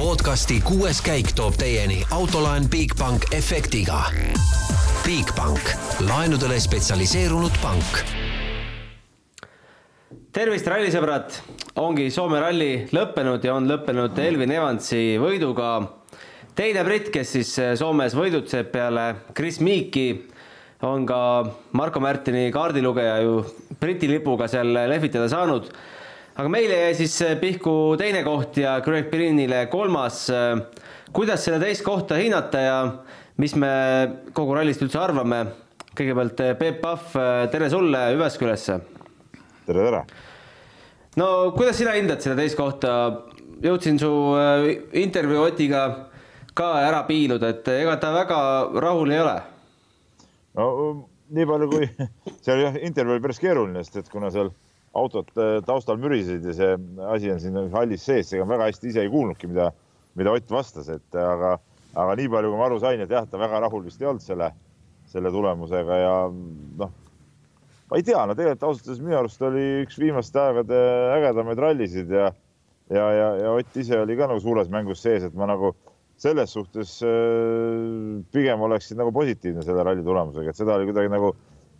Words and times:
podcasti 0.00 0.62
kuues 0.64 1.02
käik 1.04 1.34
toob 1.36 1.58
teieni 1.60 1.98
autolaen 2.16 2.64
Bigbank 2.72 3.26
efektiga. 3.36 3.98
Bigbank, 5.04 5.74
laenudele 6.08 6.56
spetsialiseerunud 6.60 7.58
pank. 7.60 7.98
tervist, 10.32 10.70
rallisõbrad, 10.72 11.36
ongi 11.84 12.08
Soome 12.14 12.40
ralli 12.40 12.70
lõppenud 12.96 13.44
ja 13.44 13.58
on 13.58 13.68
lõppenud 13.68 14.16
Elvin 14.24 14.56
Evansi 14.56 15.18
võiduga. 15.20 15.82
teine 16.56 16.84
britt, 16.84 17.12
kes 17.12 17.36
siis 17.36 17.52
Soomes 17.76 18.16
võidutseb 18.16 18.72
peale 18.72 19.14
Chris 19.36 19.60
Meeki, 19.60 20.08
on 20.82 21.04
ka 21.04 21.44
Marko 21.72 22.00
Märtini 22.00 22.48
kaardilugeja 22.50 23.20
ju 23.20 23.44
Briti 23.80 24.08
lipuga 24.08 24.48
seal 24.48 24.72
lehvitada 24.72 25.28
saanud 25.28 25.68
aga 26.36 26.48
meile 26.52 26.76
jäi 26.84 26.94
siis 27.02 27.16
pihku 27.40 27.96
teine 28.00 28.22
koht 28.26 28.60
ja 28.60 28.78
Greg 28.84 29.10
Pirinile 29.10 29.66
kolmas. 29.72 30.28
kuidas 31.12 31.44
seda 31.44 31.58
teist 31.62 31.82
kohta 31.84 32.20
hinnata 32.20 32.58
ja 32.58 32.76
mis 33.40 33.54
me 33.56 33.70
kogu 34.32 34.54
rallist 34.54 34.82
üldse 34.84 35.00
arvame? 35.00 35.44
kõigepealt 35.96 36.42
Peep 36.58 36.78
Pahv, 36.80 37.14
tere 37.50 37.70
sulle 37.70 37.98
Jyväskylässe. 38.14 38.78
tere, 39.66 39.84
tere. 39.84 40.04
no 41.16 41.50
kuidas 41.56 41.80
sina 41.80 41.96
hindad 41.98 42.22
seda 42.22 42.38
teist 42.38 42.58
kohta? 42.58 42.94
jõudsin 43.60 43.98
su 44.00 44.10
äh, 44.38 44.70
intervjuu 45.02 45.42
Otiga 45.44 45.84
ka 46.56 46.72
ära 46.82 47.02
piiluda, 47.08 47.50
et 47.52 47.68
ega 47.74 47.96
ta 48.00 48.12
väga 48.14 48.40
rahul 48.80 49.12
ei 49.12 49.20
ole. 49.20 49.36
no 50.56 50.66
nii 51.30 51.46
palju, 51.46 51.70
kui 51.70 51.90
seal 52.44 52.64
jah, 52.64 52.78
intervjuu 52.80 53.18
oli 53.18 53.24
päris 53.26 53.42
keeruline, 53.42 53.84
sest 53.84 54.04
et 54.04 54.12
kuna 54.12 54.30
seal 54.34 54.52
autod 54.98 55.30
äh, 55.38 55.58
taustal 55.66 56.00
mürisesid 56.02 56.46
ja 56.50 56.54
see 56.56 56.70
asi 57.14 57.32
on 57.32 57.42
siin 57.42 57.58
hallis 57.74 58.04
sees, 58.06 58.32
ega 58.34 58.46
väga 58.48 58.70
hästi 58.70 58.90
ise 58.90 59.04
ei 59.04 59.12
kuulnudki, 59.12 59.50
mida, 59.50 59.70
mida 60.18 60.34
Ott 60.34 60.50
vastas, 60.50 60.88
et 60.90 61.14
aga, 61.18 61.56
aga 61.94 62.16
nii 62.18 62.30
palju, 62.32 62.50
kui 62.50 62.58
ma 62.58 62.66
aru 62.66 62.80
sain, 62.82 63.02
et 63.04 63.12
jah, 63.14 63.28
ta 63.30 63.38
väga 63.38 63.62
rahul 63.66 63.84
vist 63.86 64.02
ei 64.02 64.10
olnud 64.10 64.24
selle, 64.24 64.50
selle 65.10 65.30
tulemusega 65.34 66.00
ja 66.00 66.14
noh, 66.82 66.94
ma 67.90 67.98
ei 67.98 68.06
tea, 68.06 68.24
no 68.26 68.34
tegelikult 68.38 68.66
ausalt 68.70 68.88
öeldes 68.90 69.04
minu 69.04 69.18
arust 69.20 69.46
oli 69.46 69.66
üks 69.84 69.98
viimaste 70.02 70.42
aegade 70.42 70.80
ägedamaid 71.18 71.62
rallisid 71.62 72.10
ja 72.14 72.32
ja, 72.90 73.06
ja, 73.14 73.28
ja 73.44 73.54
Ott 73.54 73.76
ise 73.78 74.00
oli 74.02 74.16
ka 74.18 74.26
nagu 74.30 74.42
suures 74.42 74.70
mängus 74.72 75.02
sees, 75.04 75.22
et 75.26 75.36
ma 75.38 75.46
nagu 75.50 75.72
selles 76.20 76.52
suhtes 76.52 76.98
äh, 77.06 78.18
pigem 78.34 78.60
oleksin 78.66 78.98
nagu 79.00 79.12
positiivne 79.14 79.62
selle 79.64 79.86
ralli 79.86 80.02
tulemusega, 80.04 80.50
et 80.50 80.58
seda 80.58 80.74
oli 80.76 80.90
kuidagi 80.90 81.12
nagu 81.12 81.32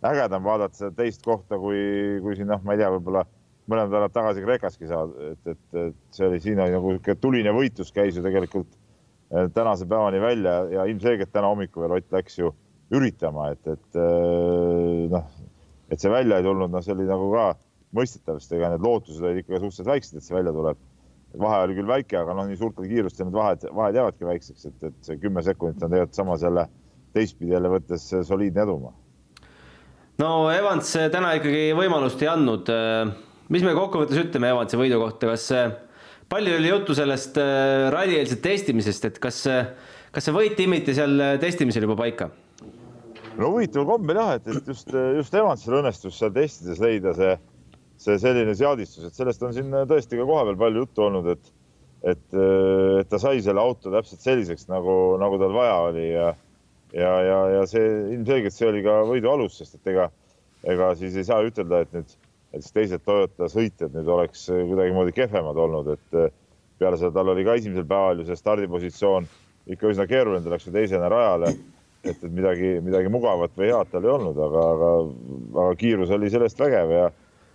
ägedam 0.07 0.43
vaadata 0.45 0.77
seda 0.77 0.91
teist 0.97 1.23
kohta, 1.25 1.59
kui, 1.61 1.79
kui 2.23 2.35
siin 2.37 2.49
noh, 2.49 2.61
ma 2.65 2.75
ei 2.75 2.81
tea, 2.81 2.89
võib-olla 2.95 3.23
mõned 3.69 3.91
nädalad 3.91 4.13
tagasi 4.15 4.43
Kreekaski 4.43 4.89
saad, 4.89 5.13
et, 5.31 5.53
et, 5.53 5.63
et 5.77 6.15
see 6.15 6.27
oli 6.27 6.39
siin 6.43 6.59
oli 6.59 6.73
nagu 6.73 6.93
niisugune 6.95 7.17
tuline 7.21 7.53
võitlus 7.55 7.93
käis 7.95 8.17
ju 8.17 8.23
tegelikult 8.25 8.69
eh, 8.73 9.47
tänase 9.55 9.87
päevani 9.89 10.21
välja 10.23 10.55
ja 10.73 10.85
ilmselgelt 10.89 11.31
täna 11.33 11.51
hommikul 11.51 11.85
veel 11.85 11.99
Ott 11.99 12.15
läks 12.17 12.39
ju 12.39 12.53
üritama, 12.91 13.51
et, 13.53 13.61
et 13.69 13.99
eh, 14.01 15.03
noh, 15.11 15.27
et 15.91 16.01
see 16.01 16.11
välja 16.11 16.41
ei 16.41 16.47
tulnud, 16.47 16.73
noh, 16.73 16.83
see 16.83 16.95
oli 16.95 17.05
nagu 17.09 17.29
ka 17.35 17.51
mõistetav, 17.95 18.39
sest 18.41 18.57
ega 18.57 18.73
need 18.73 18.87
lootused 18.87 19.23
olid 19.23 19.43
ikka 19.43 19.59
suhteliselt 19.59 19.91
väiksed, 19.91 20.17
et 20.17 20.27
see 20.27 20.35
välja 20.35 20.55
tuleb. 20.55 20.87
vahe 21.39 21.61
oli 21.63 21.77
küll 21.77 21.87
väike, 21.87 22.17
aga 22.19 22.33
noh, 22.35 22.47
nii 22.49 22.57
suurtel 22.59 22.89
kiirustel 22.91 23.29
need 23.29 23.37
vahed, 23.37 23.69
vahed 23.71 23.95
jäävadki 23.95 24.27
väikseks, 24.27 24.65
et, 24.67 24.83
et 24.89 24.97
see 25.07 25.21
kümme 25.21 25.43
sekundit 25.45 25.83
on 25.83 25.93
tegelikult 25.93 26.17
samas 26.17 26.43
jälle 26.43 26.65
teistpidi 27.15 27.53
jälle 27.53 27.71
võttes 27.71 28.09
soliidne 28.27 28.65
edumaa 28.65 28.91
no 30.19 30.49
Evans 30.51 30.91
täna 31.13 31.31
ikkagi 31.37 31.71
võimalust 31.77 32.21
ei 32.23 32.29
andnud. 32.31 32.67
mis 33.49 33.63
me 33.63 33.77
kokkuvõttes 33.77 34.19
ütleme 34.19 34.51
Evansi 34.51 34.79
võidu 34.79 34.99
kohta, 34.99 35.31
kas 35.31 35.47
palju 36.31 36.57
oli 36.57 36.69
juttu 36.71 36.95
sellest 36.95 37.39
äh, 37.39 37.87
rallieelsest 37.91 38.41
testimisest, 38.43 39.07
et 39.09 39.19
kas, 39.19 39.43
kas 40.11 40.27
see 40.27 40.35
võit 40.35 40.55
timiti 40.59 40.95
seal 40.95 41.39
testimisel 41.41 41.87
juba 41.87 41.99
paika? 42.03 42.31
no 43.37 43.51
huvitaval 43.53 43.87
kombel 43.87 44.19
jah, 44.19 44.35
et, 44.39 44.51
et 44.51 44.69
just, 44.73 44.91
just 45.17 45.35
Evansil 45.37 45.77
õnnestus 45.79 46.19
seal 46.19 46.33
testides 46.35 46.81
leida 46.83 47.13
see, 47.17 47.33
see 48.01 48.19
selline 48.21 48.53
seadistus, 48.57 49.07
et 49.07 49.17
sellest 49.17 49.43
on 49.45 49.55
siin 49.55 49.73
tõesti 49.89 50.19
ka 50.19 50.27
kohapeal 50.27 50.59
palju 50.59 50.85
juttu 50.85 51.05
olnud, 51.07 51.29
et, 51.35 51.51
et, 52.13 52.23
et 53.01 53.11
ta 53.11 53.19
sai 53.21 53.41
selle 53.43 53.63
auto 53.63 53.93
täpselt 53.93 54.23
selliseks, 54.25 54.67
nagu, 54.71 54.97
nagu 55.21 55.39
tal 55.41 55.55
vaja 55.55 55.77
oli 55.89 56.07
ja 56.11 56.31
ja, 56.93 57.11
ja, 57.25 57.37
ja 57.57 57.63
see 57.69 57.85
ilmselgelt 58.15 58.55
see 58.55 58.69
oli 58.69 58.83
ka 58.85 59.01
võidu 59.07 59.31
alus, 59.31 59.57
sest 59.61 59.79
et 59.79 59.93
ega, 59.93 60.09
ega 60.67 60.91
siis 60.99 61.17
ei 61.19 61.27
saa 61.27 61.43
ütelda, 61.47 61.83
et 61.83 61.95
nüüd 61.95 62.15
näiteks 62.51 62.73
teised 62.75 63.03
Toyota 63.07 63.47
sõitjad 63.51 63.93
nüüd 63.95 64.09
oleks 64.11 64.47
kuidagimoodi 64.51 65.13
kehvemad 65.15 65.59
olnud, 65.65 65.93
et 65.95 66.17
eh, 66.19 66.33
peale 66.81 66.99
seda 66.99 67.13
tal 67.15 67.31
oli 67.31 67.45
ka 67.47 67.55
esimesel 67.59 67.87
päeval 67.87 68.19
ju 68.19 68.27
see 68.27 68.39
stardipositsioon 68.39 69.29
ikka 69.71 69.93
üsna 69.93 70.07
keeruline, 70.09 70.43
ta 70.43 70.51
läks 70.51 70.67
ju 70.67 70.73
teisena 70.75 71.11
rajale. 71.11 71.53
et, 72.01 72.17
et 72.17 72.31
midagi, 72.33 72.79
midagi 72.81 73.11
mugavat 73.13 73.51
või 73.53 73.67
head 73.69 73.91
tal 73.91 74.05
ei 74.07 74.09
olnud, 74.09 74.37
aga, 74.41 74.61
aga, 74.75 74.87
aga 75.53 75.75
kiirus 75.77 76.09
oli 76.15 76.31
sellest 76.33 76.59
vägev 76.59 76.91
ja, 76.95 77.03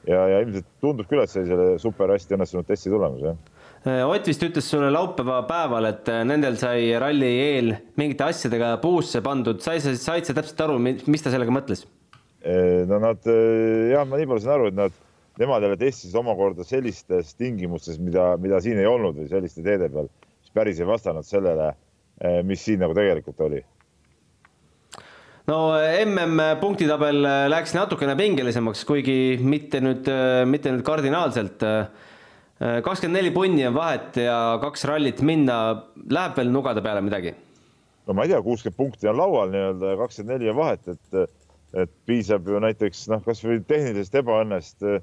ja, 0.07 0.21
ja 0.31 0.41
ilmselt 0.45 0.69
tundub 0.81 1.09
küll, 1.11 1.25
et 1.25 1.33
see 1.33 1.43
oli 1.43 1.51
selle 1.51 1.79
super 1.83 2.13
hästi 2.15 2.37
õnnestunud 2.39 2.69
testi 2.69 2.93
tulemus, 2.93 3.25
jah 3.27 3.56
Ott 3.87 4.27
vist 4.27 4.43
ütles 4.43 4.67
sulle 4.67 4.89
laupäeva 4.91 5.45
päeval, 5.47 5.87
et 5.93 6.09
äh, 6.11 6.25
nendel 6.27 6.57
sai 6.59 6.89
ralli 6.99 7.29
eel 7.39 7.69
mingite 7.95 8.25
asjadega 8.27 8.73
puusse 8.83 9.21
pandud, 9.23 9.61
sai 9.63 9.79
sa, 9.85 9.93
said 9.95 10.27
sa 10.27 10.35
täpselt 10.35 10.65
aru, 10.65 10.81
mis 10.83 11.23
ta 11.23 11.31
sellega 11.31 11.55
mõtles? 11.55 11.85
Äh, 12.43 12.83
no 12.91 12.99
nad 12.99 13.23
jah, 13.23 14.03
ma 14.03 14.19
nii 14.19 14.27
palju 14.27 14.43
saan 14.43 14.57
aru, 14.57 14.73
et 14.73 14.79
nad, 14.81 14.97
nemad 15.39 15.63
jälle 15.63 15.77
testisid 15.79 16.19
omakorda 16.19 16.67
sellistes 16.67 17.31
tingimustes, 17.39 18.01
mida, 18.03 18.33
mida 18.43 18.59
siin 18.65 18.81
ei 18.83 18.89
olnud 18.91 19.21
või 19.21 19.29
selliste 19.31 19.63
teede 19.63 19.87
peal, 19.95 20.11
mis 20.43 20.57
päris 20.59 20.83
ei 20.83 20.91
vastanud 20.91 21.29
sellele, 21.29 21.71
mis 22.49 22.67
siin 22.67 22.83
nagu 22.83 22.97
tegelikult 22.97 23.45
oli. 23.47 23.63
No 25.47 25.61
mm 25.77 26.41
punktitabel 26.59 27.21
läks 27.53 27.77
natukene 27.77 28.17
pingelisemaks, 28.19 28.83
kuigi 28.89 29.37
mitte 29.39 29.79
nüüd, 29.85 30.11
mitte 30.51 30.75
nüüd 30.75 30.83
kardinaalselt 30.89 31.63
kakskümmend 32.59 33.19
neli 33.19 33.33
punni 33.35 33.67
on 33.69 33.75
vahet 33.77 34.17
ja 34.21 34.37
kaks 34.63 34.87
rallit 34.89 35.21
minna, 35.27 35.57
läheb 36.09 36.39
veel 36.39 36.53
nugade 36.55 36.83
peale 36.85 37.03
midagi? 37.05 37.35
no 38.07 38.15
ma 38.15 38.25
ei 38.25 38.33
tea, 38.33 38.41
kuuskümmend 38.43 38.79
punkti 38.79 39.11
on 39.11 39.19
laual 39.19 39.53
nii-öelda 39.53 39.93
ja 39.93 39.99
kakskümmend 40.01 40.37
neli 40.37 40.51
on 40.53 40.57
vahet, 40.61 40.89
et, 40.89 41.37
et 41.83 41.93
piisab 42.09 42.49
ju 42.49 42.61
näiteks 42.63 43.07
noh, 43.13 43.23
kasvõi 43.27 43.61
tehnilisest 43.69 44.21
ebaõnnest 44.23 44.87
äh, 44.87 45.01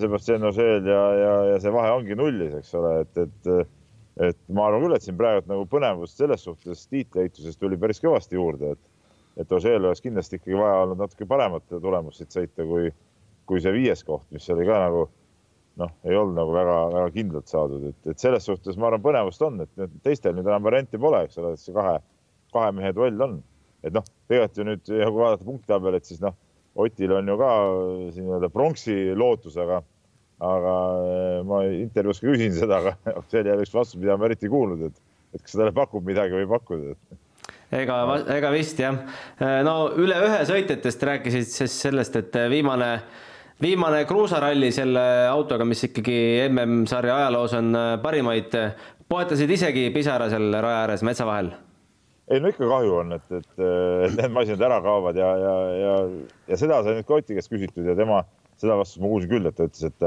Sebastian 0.00 0.44
Ožeel 0.48 0.86
ja, 0.86 1.02
ja, 1.18 1.34
ja 1.52 1.58
see 1.62 1.72
vahe 1.74 1.90
ongi 1.94 2.16
nullis, 2.18 2.54
eks 2.60 2.74
ole, 2.78 2.94
et, 3.04 3.22
et, 3.24 3.68
et 4.30 4.40
ma 4.54 4.68
arvan 4.68 4.86
küll, 4.86 4.96
et 4.96 5.04
siin 5.04 5.18
praegu 5.18 5.46
nagu 5.50 5.66
põnevust 5.70 6.20
selles 6.20 6.44
suhtes 6.44 6.86
tiitliheituses 6.90 7.58
tuli 7.60 7.78
päris 7.80 8.02
kõvasti 8.02 8.38
juurde, 8.38 8.74
et, 8.74 9.12
et 9.44 9.52
Ožeel 9.54 9.84
oleks 9.84 10.02
kindlasti 10.04 10.40
ikkagi 10.40 10.58
vaja 10.58 10.82
olnud 10.84 11.04
natuke 11.04 11.28
paremat 11.28 11.66
tulemust 11.70 12.22
siit 12.22 12.34
sõita, 12.34 12.66
kui, 12.66 12.90
kui 13.46 13.62
see 13.62 13.74
viies 13.74 14.04
koht, 14.06 14.26
mis 14.34 14.48
oli 14.54 14.66
ka 14.68 14.82
nagu 14.88 15.08
noh, 15.78 15.92
ei 16.06 16.16
olnud 16.18 16.36
nagu 16.38 16.54
väga-väga 16.54 17.12
kindlalt 17.14 17.50
saadud, 17.50 17.86
et, 17.92 18.00
et 18.12 18.22
selles 18.22 18.46
suhtes 18.48 18.78
ma 18.78 18.88
arvan, 18.90 19.04
põnevust 19.04 19.44
on, 19.46 19.62
et 19.64 19.84
teistel 20.06 20.34
nüüd 20.36 20.48
enam 20.48 20.66
varianti 20.66 21.00
pole, 21.00 21.22
eks 21.26 21.38
ole, 21.40 21.54
et 21.54 21.62
see 21.62 21.76
kahe, 21.76 21.98
kahe 22.54 22.72
mehe 22.76 22.92
duell 22.96 23.28
on. 23.28 23.38
et 23.86 23.94
noh, 23.94 24.04
tegelikult 24.26 24.58
ju 24.58 24.66
nüüd, 24.66 24.82
kui 24.88 25.20
vaadata 25.20 25.46
punktitabelit, 25.46 26.08
siis 26.08 26.22
noh, 26.24 26.36
Otil 26.78 27.10
on 27.10 27.26
ju 27.26 27.34
ka 27.40 27.52
siin 28.14 28.26
nii-öelda 28.28 28.48
pronksi 28.54 28.92
lootus, 29.18 29.56
aga, 29.58 29.80
aga 30.46 30.74
eh, 31.02 31.38
ma 31.46 31.62
intervjuus 31.74 32.20
ka 32.22 32.28
küsin 32.28 32.54
seda, 32.54 32.78
aga 32.78 33.14
see 33.30 33.40
oli 33.40 33.50
jälle 33.50 33.64
üks 33.66 33.74
vastus, 33.74 33.98
mida 33.98 34.14
ma 34.18 34.28
eriti 34.28 34.46
ei 34.46 34.52
kuulnud, 34.52 34.84
et, 34.86 35.00
et 35.34 35.42
kas 35.42 35.56
ta 35.56 35.64
talle 35.64 35.74
pakub 35.74 36.06
midagi 36.06 36.36
või 36.36 36.44
ei 36.46 36.52
paku 36.52 36.78
ega, 37.74 37.96
ega 38.36 38.52
vist 38.54 38.78
jah. 38.80 39.00
no 39.66 39.74
üle 39.98 40.20
ühe 40.28 40.44
sõitjatest 40.48 41.02
rääkisid 41.10 41.50
siis 41.50 41.74
sellest, 41.82 42.16
et 42.20 42.38
viimane 42.52 42.92
viimane 43.62 44.04
kruusaralli 44.06 44.70
selle 44.74 45.04
autoga, 45.30 45.66
mis 45.68 45.82
ikkagi 45.88 46.18
MM-sarja 46.48 47.16
ajaloos 47.22 47.54
on 47.58 47.72
äh, 47.76 47.94
parimaid, 48.02 48.54
poetasid 49.08 49.50
isegi 49.50 49.88
pisara 49.94 50.28
seal 50.30 50.52
raja 50.54 50.84
ääres 50.84 51.04
metsa 51.06 51.26
vahel? 51.28 51.50
ei 52.28 52.42
no 52.44 52.50
ikka 52.52 52.66
kahju 52.68 52.96
on, 53.00 53.14
et, 53.16 53.30
et, 53.32 53.46
et 53.56 54.16
need 54.18 54.34
masinad 54.34 54.62
ära 54.66 54.82
kaovad 54.84 55.16
ja, 55.16 55.28
ja, 55.40 55.54
ja, 55.72 55.92
ja 56.50 56.58
seda 56.60 56.82
sai 56.84 56.98
nüüd 56.98 57.06
ka 57.08 57.16
Oti 57.16 57.38
käest 57.38 57.48
küsitud 57.48 57.88
ja 57.88 57.94
tema 57.96 58.18
seda 58.60 58.76
vastust 58.76 59.00
ma 59.00 59.08
kuulsin 59.08 59.30
küll, 59.30 59.48
et 59.48 59.56
ta 59.56 59.64
ütles, 59.64 59.86
et 59.88 60.06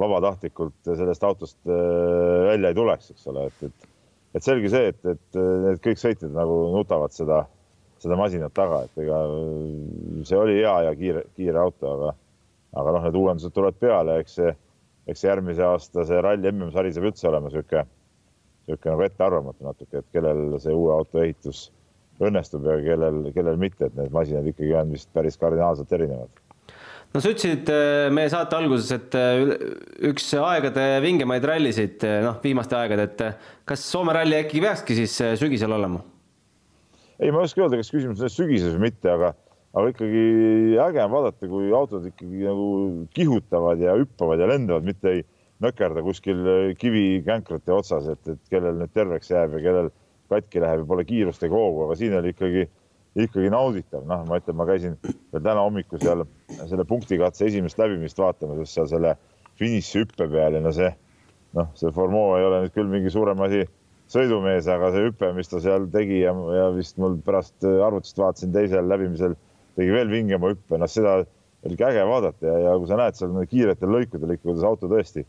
vabatahtlikult 0.00 0.88
sellest 0.88 1.26
autost 1.28 1.58
äh, 1.68 2.48
välja 2.48 2.72
ei 2.72 2.78
tuleks, 2.78 3.12
eks 3.12 3.28
ole, 3.28 3.44
et, 3.50 3.68
et, 3.68 3.92
et 4.38 4.46
selge 4.48 4.72
see, 4.72 4.94
et, 4.94 5.12
et 5.12 5.40
need 5.66 5.82
kõik 5.84 6.00
sõitjad 6.00 6.32
nagu 6.32 6.56
nutavad 6.72 7.12
seda, 7.12 7.42
seda 8.00 8.16
masinat 8.16 8.54
taga, 8.56 8.86
et 8.88 9.04
ega 9.04 9.20
see 10.30 10.40
oli 10.40 10.56
hea 10.62 10.74
ja 10.88 10.96
kiire, 10.96 11.26
kiire 11.36 11.60
auto, 11.66 11.92
aga 11.98 12.16
aga 12.76 12.96
noh, 12.96 13.06
need 13.06 13.20
uuendused 13.20 13.54
tulevad 13.54 13.78
peale, 13.80 14.18
eks 14.22 14.38
see, 14.40 14.52
eks 15.08 15.24
järgmise 15.24 15.64
aasta 15.64 16.04
see 16.08 16.20
ralli 16.24 16.50
MM-sari 16.52 16.92
saab 16.92 17.08
üldse 17.10 17.28
olema 17.30 17.48
niisugune, 17.48 17.86
niisugune 18.66 18.94
nagu 18.94 19.06
ettearvamatu 19.06 19.68
natuke, 19.68 20.02
et 20.02 20.10
kellel 20.12 20.58
see 20.60 20.74
uue 20.74 20.92
auto 20.96 21.22
ehitus 21.22 21.68
õnnestub 22.18 22.66
ja 22.66 22.76
kellel, 22.82 23.22
kellel 23.34 23.58
mitte, 23.60 23.88
et 23.88 23.96
need 23.96 24.12
masinad 24.12 24.46
ikkagi 24.50 24.74
on 24.76 24.92
vist 24.92 25.10
päris 25.14 25.38
kardinaalselt 25.40 25.92
erinevad 25.94 26.44
no 27.14 27.22
sa 27.22 27.32
ütlesid 27.32 27.70
äh, 27.72 28.08
meie 28.14 28.28
saate 28.32 28.56
alguses, 28.58 28.90
et 28.96 29.16
äh, 29.16 29.54
üks 30.10 30.28
aegade 30.36 30.84
vingemaid 31.04 31.46
rallisid, 31.48 32.04
äh, 32.06 32.20
noh, 32.24 32.38
viimaste 32.44 32.76
aegade, 32.78 33.08
et 33.08 33.24
kas 33.68 33.84
Soome 33.88 34.14
ralli 34.16 34.36
äkki 34.38 34.62
peakski 34.64 34.96
siis 34.98 35.16
sügisel 35.40 35.72
olema? 35.74 36.02
ei, 37.18 37.32
ma 37.32 37.40
ei 37.40 37.48
oska 37.48 37.64
öelda, 37.64 37.80
kas 37.80 37.92
küsimus 37.94 38.20
on 38.22 38.32
sügises 38.32 38.76
või 38.76 38.90
mitte, 38.90 39.10
aga, 39.10 39.32
aga 39.76 39.92
ikkagi 39.92 40.22
äge 40.80 41.04
on 41.04 41.12
vaadata, 41.12 41.50
kui 41.50 41.72
autod 41.76 42.06
ikkagi 42.08 42.46
nagu 42.46 42.68
kihutavad 43.16 43.82
ja 43.82 43.96
hüppavad 43.98 44.40
ja 44.40 44.48
lendavad, 44.50 44.86
mitte 44.88 45.18
ei 45.18 45.24
nökerda 45.64 46.02
kuskil 46.06 46.44
kivikänkrate 46.78 47.74
otsas, 47.74 48.06
et, 48.12 48.22
et 48.30 48.52
kellel 48.52 48.78
nüüd 48.78 48.94
terveks 48.94 49.32
jääb 49.32 49.58
ja 49.58 49.64
kellel 49.66 49.90
katki 50.30 50.62
läheb 50.62 50.84
ja 50.84 50.88
pole 50.88 51.04
kiirust 51.08 51.42
ega 51.44 51.56
hoogu, 51.56 51.86
aga 51.86 51.98
siin 51.98 52.14
oli 52.18 52.32
ikkagi 52.34 52.68
ikkagi 53.18 53.50
nauditav, 53.50 54.04
noh, 54.06 54.22
ma 54.28 54.38
ütlen, 54.38 54.56
ma 54.58 54.66
käisin 54.68 54.94
veel 55.02 55.42
täna 55.42 55.64
hommikul 55.64 56.00
seal 56.02 56.22
selle 56.60 56.84
punktikatse 56.86 57.48
esimest 57.48 57.80
läbimist 57.80 58.20
vaatamas, 58.20 58.70
seal 58.70 58.86
selle 58.90 59.14
finišihüppe 59.58 60.28
peal 60.30 60.58
ja 60.58 60.62
no 60.62 60.72
see 60.74 60.90
noh, 61.56 61.70
see 61.78 61.90
Formeau 61.94 62.36
ei 62.38 62.46
ole 62.46 62.62
nüüd 62.64 62.74
küll 62.76 62.90
mingi 62.92 63.10
suurem 63.10 63.40
asi 63.46 63.64
sõidumees, 64.12 64.68
aga 64.70 64.92
see 64.94 65.08
hüpe, 65.08 65.32
mis 65.36 65.50
ta 65.50 65.60
seal 65.64 65.88
tegi 65.92 66.22
ja, 66.22 66.34
ja 66.54 66.68
vist 66.76 67.00
mul 67.00 67.18
pärast 67.24 67.64
arvutist 67.66 68.20
vaatasin 68.20 68.54
teisel 68.54 68.88
läbimisel 68.88 69.34
tegi 69.78 69.94
veel 69.94 70.10
vingema 70.12 70.52
hüppe, 70.52 70.78
noh, 70.80 70.90
seda 70.90 71.20
oli 71.66 71.78
äge 71.78 72.04
vaadata 72.06 72.46
ja, 72.46 72.58
ja 72.66 72.76
kui 72.78 72.90
sa 72.90 72.98
näed 73.00 73.18
seal 73.18 73.34
kiiretel 73.50 73.90
lõikudel 73.94 74.34
ikka, 74.34 74.46
kuidas 74.46 74.66
auto 74.66 74.90
tõesti 74.90 75.24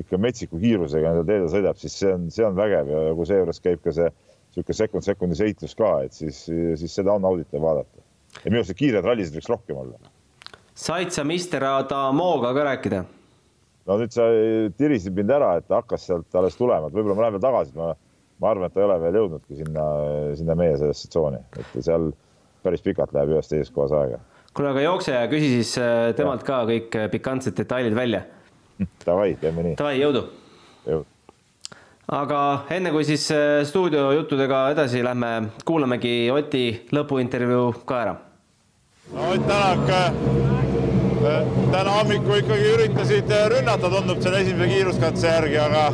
ikka 0.00 0.18
metsiku 0.20 0.60
kiirusega 0.60 1.12
nendel 1.12 1.28
teedel 1.28 1.48
sõidab, 1.52 1.78
siis 1.80 1.96
see 2.00 2.12
on, 2.14 2.28
see 2.32 2.44
on 2.46 2.56
vägev 2.58 2.90
ja 2.92 3.14
kui 3.16 3.28
seejuures 3.28 3.62
käib 3.64 3.82
ka 3.84 3.94
see 3.96 4.10
niisugune 4.10 4.76
sekund 4.76 5.06
sekundi 5.06 5.38
seitlus 5.38 5.76
ka, 5.78 5.90
et 6.06 6.16
siis, 6.16 6.42
siis 6.80 6.94
seda 6.94 7.14
on 7.14 7.24
nauditav 7.24 7.62
vaadata. 7.62 8.02
ja 8.42 8.50
minu 8.50 8.62
arust 8.62 8.76
kiired 8.78 9.06
rallisid 9.06 9.36
võiks 9.38 9.50
rohkem 9.50 9.78
olla. 9.78 10.12
said 10.74 11.12
sa 11.14 11.24
Mister 11.24 11.64
Adamoga 11.64 12.54
ka 12.56 12.66
rääkida? 12.70 13.04
no 13.86 13.98
nüüd 14.00 14.14
sa 14.14 14.26
tirisid 14.78 15.16
mind 15.16 15.34
ära, 15.34 15.56
et 15.60 15.70
hakkas 15.70 16.06
sealt 16.08 16.38
alles 16.38 16.58
tulema, 16.58 16.88
et 16.88 16.96
võib-olla 16.96 17.18
ma 17.18 17.26
lähen 17.26 17.36
veel 17.38 17.46
tagasi, 17.46 17.76
ma, 17.78 17.92
ma 18.42 18.50
arvan, 18.50 18.68
et 18.68 18.74
ta 18.74 18.82
ei 18.82 18.88
ole 18.88 18.98
veel 19.04 19.20
jõudnudki 19.22 19.62
sinna, 19.62 19.86
sinna 20.38 20.58
meie 20.58 20.76
sellesse 20.80 21.10
tsooni, 21.10 21.40
et 21.60 21.78
seal 21.78 22.10
päris 22.64 22.84
pikalt 22.84 23.14
läheb 23.16 23.36
ühes 23.36 23.48
teises 23.50 23.70
kohas 23.74 23.94
aega. 23.96 24.20
kuule, 24.54 24.72
aga 24.74 24.84
jookse 24.84 25.14
ja 25.14 25.28
küsi 25.30 25.54
siis 25.54 25.76
äh, 25.78 26.10
temalt 26.16 26.44
ka 26.46 26.64
kõik 26.68 26.98
äh, 26.98 27.08
pikantsed 27.12 27.56
detailid 27.56 27.96
välja. 27.96 28.24
Davai, 29.06 29.34
teeme 29.40 29.70
nii. 29.70 29.78
Davai, 29.80 29.96
jõudu. 30.00 30.26
jõudu 30.88 31.06
aga 32.10 32.40
enne 32.74 32.90
kui 32.90 33.04
siis 33.06 33.28
äh, 33.34 33.60
stuudiojuttudega 33.66 34.64
edasi 34.74 35.04
lähme, 35.06 35.52
kuulamegi 35.64 36.30
Oti 36.34 36.64
lõpuintervjuu 36.96 37.84
ka 37.86 38.00
ära. 38.02 38.16
no 39.14 39.30
Ott 39.30 39.46
Tänak, 39.46 39.90
täna 41.70 41.90
hommikul 41.98 42.40
ikkagi 42.40 42.70
üritasid 42.74 43.30
rünnata, 43.52 43.90
tundub 43.92 44.22
selle 44.24 44.40
esimese 44.40 44.70
kiiruskatse 44.72 45.28
järgi, 45.28 45.58
aga, 45.60 45.84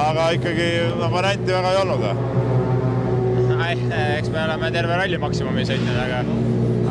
aga 0.00 0.30
ikkagi 0.38 0.68
no, 0.98 1.10
varianti 1.12 1.52
väga 1.52 1.72
ei 1.74 1.80
olnud. 1.82 2.43
Eks 3.72 4.30
me 4.32 4.42
oleme 4.44 4.70
terve 4.74 4.96
ralli 4.98 5.18
maksimumi 5.20 5.64
sõitnud, 5.68 5.98
aga, 6.04 6.20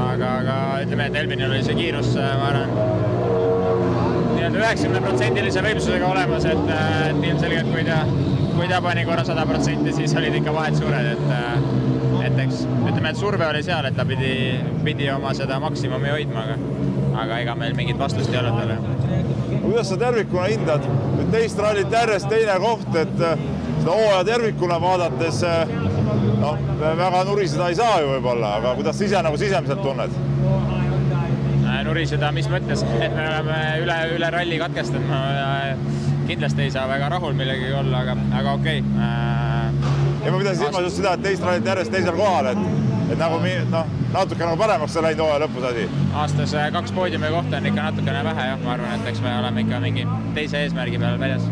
aga, 0.07 0.31
aga 0.41 0.57
ütleme, 0.85 1.07
et 1.09 1.17
Elvinil 1.21 1.51
oli 1.51 1.63
see 1.65 1.77
kiirus, 1.77 2.13
ma 2.17 2.49
arvan 2.49 2.73
nii-öelda 4.33 4.61
üheksakümneprotsendilise 4.61 5.63
võimsusega 5.65 6.09
olemas, 6.09 6.47
et, 6.49 6.71
et 7.09 7.27
ilmselgelt 7.29 7.69
kui 7.73 7.85
ta, 7.87 8.01
kui 8.53 8.69
ta 8.71 8.81
pani 8.85 9.05
korra 9.07 9.25
sada 9.27 9.45
protsenti, 9.49 9.93
siis 9.95 10.15
olid 10.19 10.39
ikka 10.41 10.55
vahed 10.55 10.79
suured, 10.81 11.13
et 11.13 11.25
et 12.23 12.37
eks 12.39 12.61
ütleme, 12.63 13.09
et 13.09 13.17
surve 13.19 13.45
oli 13.45 13.61
seal, 13.65 13.85
et 13.89 13.97
ta 13.99 14.05
pidi, 14.07 14.33
pidi 14.85 15.09
oma 15.11 15.33
seda 15.35 15.57
maksimumi 15.59 16.11
hoidma, 16.13 16.45
aga 16.47 16.83
aga 17.23 17.39
ega 17.43 17.55
meil 17.57 17.75
mingit 17.77 17.99
vastust 17.99 18.31
ei 18.33 18.39
olnud 18.39 18.55
talle. 18.57 18.77
kuidas 19.63 19.89
sa 19.91 19.97
tervikuna 19.99 20.47
hindad, 20.49 20.87
nüüd 21.17 21.29
teist 21.35 21.59
rallit 21.61 21.93
järjest 21.93 22.29
teine 22.31 22.55
koht, 22.63 22.95
et 22.99 23.13
seda 23.19 23.91
hooaja 23.91 24.23
tervikuna 24.31 24.79
vaadates 24.81 25.43
noh, 26.41 26.61
väga 26.81 27.23
nuriseda 27.27 27.69
ei 27.71 27.79
saa 27.79 27.99
ju 28.01 28.13
võib-olla, 28.15 28.57
aga 28.59 28.75
kuidas 28.79 28.99
sa 28.99 29.07
ise 29.09 29.25
nagu 29.25 29.39
sisemiselt 29.41 29.83
tunned? 29.85 30.21
nuriseda, 31.83 32.31
mis 32.31 32.47
mõttes, 32.51 32.83
et 32.95 33.11
me 33.15 33.25
oleme 33.27 33.57
üle, 33.83 33.97
üle 34.15 34.29
ralli 34.33 34.59
katkestanud, 34.61 35.03
ma 35.09 35.19
kindlasti 36.27 36.65
ei 36.65 36.71
saa 36.71 36.87
väga 36.89 37.09
rahul 37.15 37.35
millegagi 37.37 37.73
olla, 37.75 38.03
aga, 38.05 38.15
aga 38.39 38.53
okei 38.57 38.79
okay. 38.79 39.03
Äh,. 39.03 40.25
ja 40.25 40.31
ma 40.31 40.39
pidasin 40.39 40.61
silmas 40.63 40.87
just 40.87 41.01
seda, 41.01 41.13
et 41.17 41.25
teist 41.25 41.43
rallit 41.43 41.67
järjest 41.67 41.91
teisel 41.93 42.15
kohal, 42.17 42.49
et, 42.53 42.61
et 43.11 43.19
nagu 43.19 43.41
noh, 43.73 43.91
natuke 44.13 44.45
nagu 44.45 44.59
paremaks 44.61 44.97
on 44.97 45.07
läinud 45.07 45.25
hooaja 45.25 45.43
lõpus 45.43 45.67
asi. 45.71 45.87
aastas 46.23 46.55
äh, 46.57 46.69
kaks 46.75 46.95
poodiumi 46.95 47.31
kohta 47.35 47.59
on 47.59 47.69
ikka 47.71 47.89
natukene 47.89 48.23
vähe 48.29 48.47
jah, 48.51 48.63
ma 48.63 48.75
arvan, 48.77 48.95
et 48.99 49.11
eks 49.11 49.21
me 49.25 49.35
oleme 49.41 49.65
ikka 49.67 49.83
mingi 49.83 50.07
teise 50.37 50.63
eesmärgi 50.63 51.01
peal 51.03 51.19
väljas. 51.19 51.49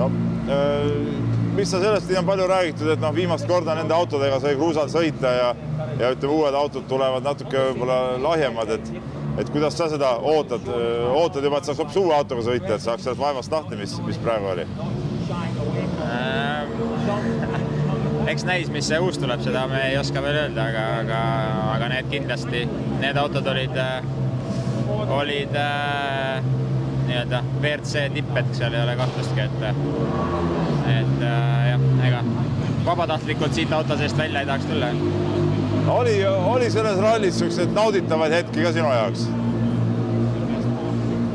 no 0.00 0.10
äh, 0.48 1.25
mis 1.56 1.70
sa 1.70 1.80
sellest, 1.80 2.06
siin 2.06 2.20
on 2.20 2.28
palju 2.28 2.46
räägitud, 2.50 2.90
et 2.92 3.00
noh, 3.00 3.14
viimast 3.16 3.46
korda 3.48 3.74
nende 3.78 3.94
autodega 3.96 4.40
sai 4.42 4.56
kruusal 4.58 4.90
sõita 4.92 5.32
ja 5.32 5.54
ja 5.96 6.10
ütleme, 6.12 6.34
uued 6.34 6.56
autod 6.56 6.84
tulevad 6.88 7.24
natuke 7.24 7.62
võib-olla 7.70 8.00
lahjemad, 8.20 8.74
et 8.76 8.90
et 9.36 9.50
kuidas 9.52 9.76
sa 9.76 9.88
seda 9.92 10.14
ootad, 10.24 10.64
ootad 11.12 11.44
juba, 11.44 11.58
et 11.60 11.68
saaks 11.68 11.80
hoopis 11.82 11.98
uue 12.00 12.14
autoga 12.16 12.44
sõita, 12.46 12.76
et 12.76 12.84
saaks 12.84 13.04
sellest 13.04 13.20
vaevast 13.20 13.52
lahti, 13.52 13.76
mis, 13.76 13.96
mis 14.06 14.20
praegu 14.24 14.52
oli 14.54 14.64
ähm,? 16.06 16.76
eks 18.32 18.44
näis, 18.48 18.70
mis 18.72 18.88
see 18.88 18.98
uus 19.02 19.18
tuleb, 19.22 19.42
seda 19.44 19.66
me 19.70 19.82
ei 19.90 19.98
oska 20.00 20.22
veel 20.24 20.40
öelda, 20.40 20.68
aga, 20.70 20.84
aga, 21.02 21.18
aga 21.76 21.90
need 21.92 22.08
kindlasti, 22.10 22.64
need 23.02 23.20
autod 23.20 23.46
olid, 23.52 23.76
olid 25.20 25.60
äh, 25.60 26.65
nii-öelda 27.08 27.42
WRC 27.60 28.06
tipp, 28.14 28.36
et 28.42 28.52
seal 28.58 28.74
ei 28.74 28.82
ole 28.82 28.96
kahtlustki, 28.98 29.46
et, 29.46 29.64
et 30.96 31.24
äh, 31.30 31.70
jah, 31.70 31.88
ega 32.10 32.22
vabatahtlikult 32.86 33.56
siit 33.56 33.72
auto 33.72 33.96
seest 33.98 34.18
välja 34.18 34.42
ei 34.42 34.50
tahaks 34.50 34.68
tulla 34.70 34.92
oli, 35.96 36.26
oli 36.26 36.70
selles 36.70 36.98
rallis 37.02 37.34
niisuguseid 37.34 37.74
nauditavaid 37.74 38.32
hetki 38.40 38.62
ka 38.62 38.72
sinu 38.74 38.90
jaoks? 38.90 39.26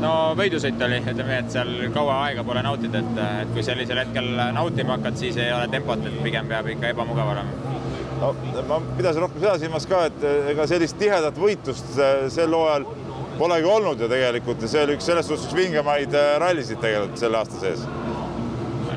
no 0.02 0.12
võidusõit 0.38 0.80
oli, 0.86 0.98
ütleme, 1.12 1.38
et 1.38 1.52
seal 1.54 1.70
kaua 1.94 2.18
aega 2.26 2.44
pole 2.46 2.62
nautida, 2.64 3.02
et, 3.02 3.20
et 3.44 3.52
kui 3.54 3.64
sellisel 3.66 4.00
hetkel 4.02 4.32
nautima 4.56 4.96
hakkad, 4.96 5.18
siis 5.20 5.38
ei 5.40 5.52
ole 5.54 5.68
tempot, 5.72 6.02
et 6.08 6.18
pigem 6.24 6.50
peab 6.50 6.68
ikka 6.72 6.90
ebamugav 6.94 7.32
olema. 7.34 7.76
no 8.22 8.32
ma 8.68 8.80
pidasin 8.98 9.24
rohkem 9.24 9.44
seda 9.44 9.56
silmas 9.62 9.86
ka, 9.90 10.04
et 10.10 10.26
ega 10.54 10.66
sellist 10.70 10.98
tihedat 11.00 11.38
võitlust 11.38 11.94
sel 12.34 12.58
hooajal 12.58 12.88
polegi 13.38 13.68
olnud 13.68 14.00
ju 14.00 14.08
tegelikult 14.12 14.62
ja 14.62 14.68
see 14.68 14.84
oli 14.86 14.98
üks 14.98 15.08
selles 15.08 15.28
suhtes 15.28 15.48
üks 15.48 15.56
vingemaid 15.56 16.14
rallisid 16.42 16.80
tegelikult 16.82 17.20
selle 17.20 17.40
aasta 17.40 17.60
sees 17.62 17.86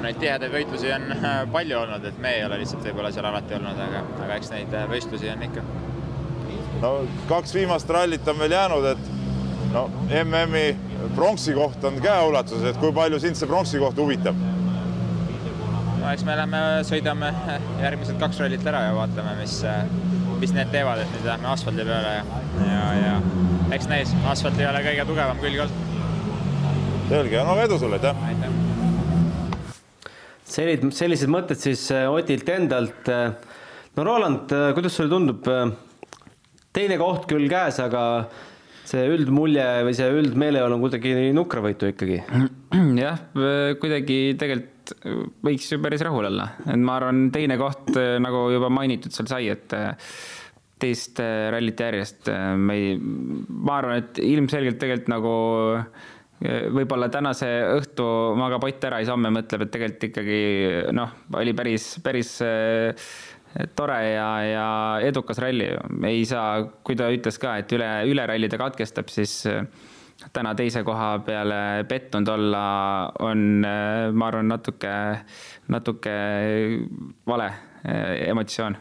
neid 0.05 0.21
tihedaid 0.21 0.53
võitlusi 0.53 0.91
on 0.93 1.11
äh, 1.15 1.37
palju 1.51 1.77
olnud, 1.79 2.05
et 2.05 2.17
me 2.21 2.33
ei 2.37 2.45
ole 2.45 2.59
lihtsalt 2.61 2.85
võib-olla 2.85 3.11
seal 3.13 3.27
alati 3.29 3.57
olnud, 3.57 3.79
aga, 3.87 4.01
aga 4.25 4.39
eks 4.39 4.51
neid 4.53 4.73
äh, 4.77 4.87
võistlusi 4.91 5.31
on 5.31 5.45
ikka. 5.47 5.63
no 6.83 6.91
kaks 7.31 7.55
viimast 7.55 7.89
rallit 7.89 8.27
on 8.29 8.41
veel 8.41 8.55
jäänud, 8.57 8.89
et 8.91 9.71
no 9.73 9.87
MM-i 10.23 10.67
pronksi 11.15 11.55
koht 11.57 11.83
on 11.87 11.97
käeulatuses, 12.03 12.67
et 12.71 12.81
kui 12.81 12.93
palju 12.95 13.21
sind 13.23 13.39
see 13.39 13.49
pronksi 13.49 13.81
koht 13.81 13.97
huvitab? 14.01 14.45
no 16.01 16.11
eks 16.11 16.25
me 16.27 16.37
lähme, 16.37 16.63
sõidame 16.87 17.33
järgmised 17.81 18.21
kaks 18.21 18.43
rallit 18.43 18.71
ära 18.73 18.85
ja 18.89 18.95
vaatame, 18.97 19.37
mis, 19.41 19.59
mis 20.43 20.53
need 20.55 20.73
teevad, 20.75 21.01
et 21.01 21.17
nüüd 21.17 21.29
lähme 21.31 21.53
asfaldi 21.55 21.87
peale 21.87 22.17
ja, 22.19 22.25
ja, 22.69 22.89
ja 23.01 23.54
eks 23.75 23.89
näis, 23.91 24.11
asfalt 24.31 24.59
ei 24.61 24.69
ole 24.69 24.79
kõige 24.85 25.03
tugevam 25.09 25.41
külg 25.43 25.65
olnud. 25.65 25.83
selge, 27.09 27.41
no 27.43 27.57
edu 27.59 27.79
sulle, 27.81 27.99
aitäh! 27.99 28.23
aitäh! 28.29 28.55
sellised, 30.55 30.91
sellised 30.95 31.31
mõtted 31.31 31.59
siis 31.59 31.87
äh, 31.93 32.07
Otilt 32.11 32.49
endalt. 32.53 33.09
Äh, 33.11 33.33
no 33.97 34.05
Roland, 34.07 34.51
äh, 34.55 34.69
kuidas 34.77 34.95
sulle 34.95 35.11
tundub, 35.11 35.47
teine 36.75 36.99
koht 37.01 37.27
küll 37.31 37.49
käes, 37.51 37.81
aga 37.83 38.03
see 38.85 39.01
üldmulje 39.09 39.65
või 39.87 39.95
see 39.97 40.07
üldmeeleolu 40.13 40.77
on 40.77 40.85
kuidagi 40.85 41.31
nukravõitu 41.35 41.91
ikkagi. 41.91 42.21
jah, 43.03 43.27
kuidagi 43.81 44.19
tegelikult 44.39 44.71
võiks 45.41 45.71
ju 45.71 45.79
päris 45.81 46.03
rahul 46.05 46.27
olla, 46.29 46.51
et 46.61 46.77
ma 46.77 46.99
arvan, 46.99 47.31
teine 47.33 47.55
koht, 47.57 47.89
nagu 48.21 48.43
juba 48.53 48.69
mainitud 48.69 49.15
seal 49.15 49.31
sai, 49.31 49.47
et 49.49 49.73
teist 50.81 51.21
rallit 51.21 51.79
järjest 51.79 52.27
me 52.59 52.75
ei, 52.75 52.97
ma 52.99 53.77
arvan, 53.79 54.03
et 54.03 54.19
ilmselgelt 54.19 54.79
tegelikult 54.81 55.11
nagu 55.13 55.35
võib-olla 56.75 57.07
tänase 57.09 57.47
õhtu 57.77 58.05
magab 58.35 58.65
Ott 58.67 58.83
ära 58.83 58.99
siis 58.99 59.11
homme 59.13 59.31
mõtleb, 59.31 59.65
et 59.65 59.71
tegelikult 59.71 60.09
ikkagi 60.09 60.41
noh, 60.95 61.13
oli 61.39 61.53
päris, 61.55 61.93
päris 62.03 62.35
tore 63.75 63.99
ja, 64.11 64.29
ja 64.43 64.67
edukas 65.07 65.39
ralli. 65.39 65.69
ei 66.09 66.25
saa, 66.27 66.63
kui 66.83 66.97
ta 66.99 67.07
ütles 67.13 67.39
ka, 67.39 67.57
et 67.61 67.71
üle, 67.75 67.89
üle 68.09 68.25
ralli 68.27 68.49
ta 68.51 68.59
katkestab, 68.59 69.11
siis 69.13 69.45
täna 70.35 70.53
teise 70.55 70.83
koha 70.87 71.19
peale 71.25 71.85
pettunud 71.87 72.27
olla 72.35 72.65
on, 73.23 73.63
ma 73.63 74.27
arvan, 74.27 74.51
natuke, 74.51 74.91
natuke 75.71 76.17
vale. 77.27 77.49
Emotsioon. 77.85 78.77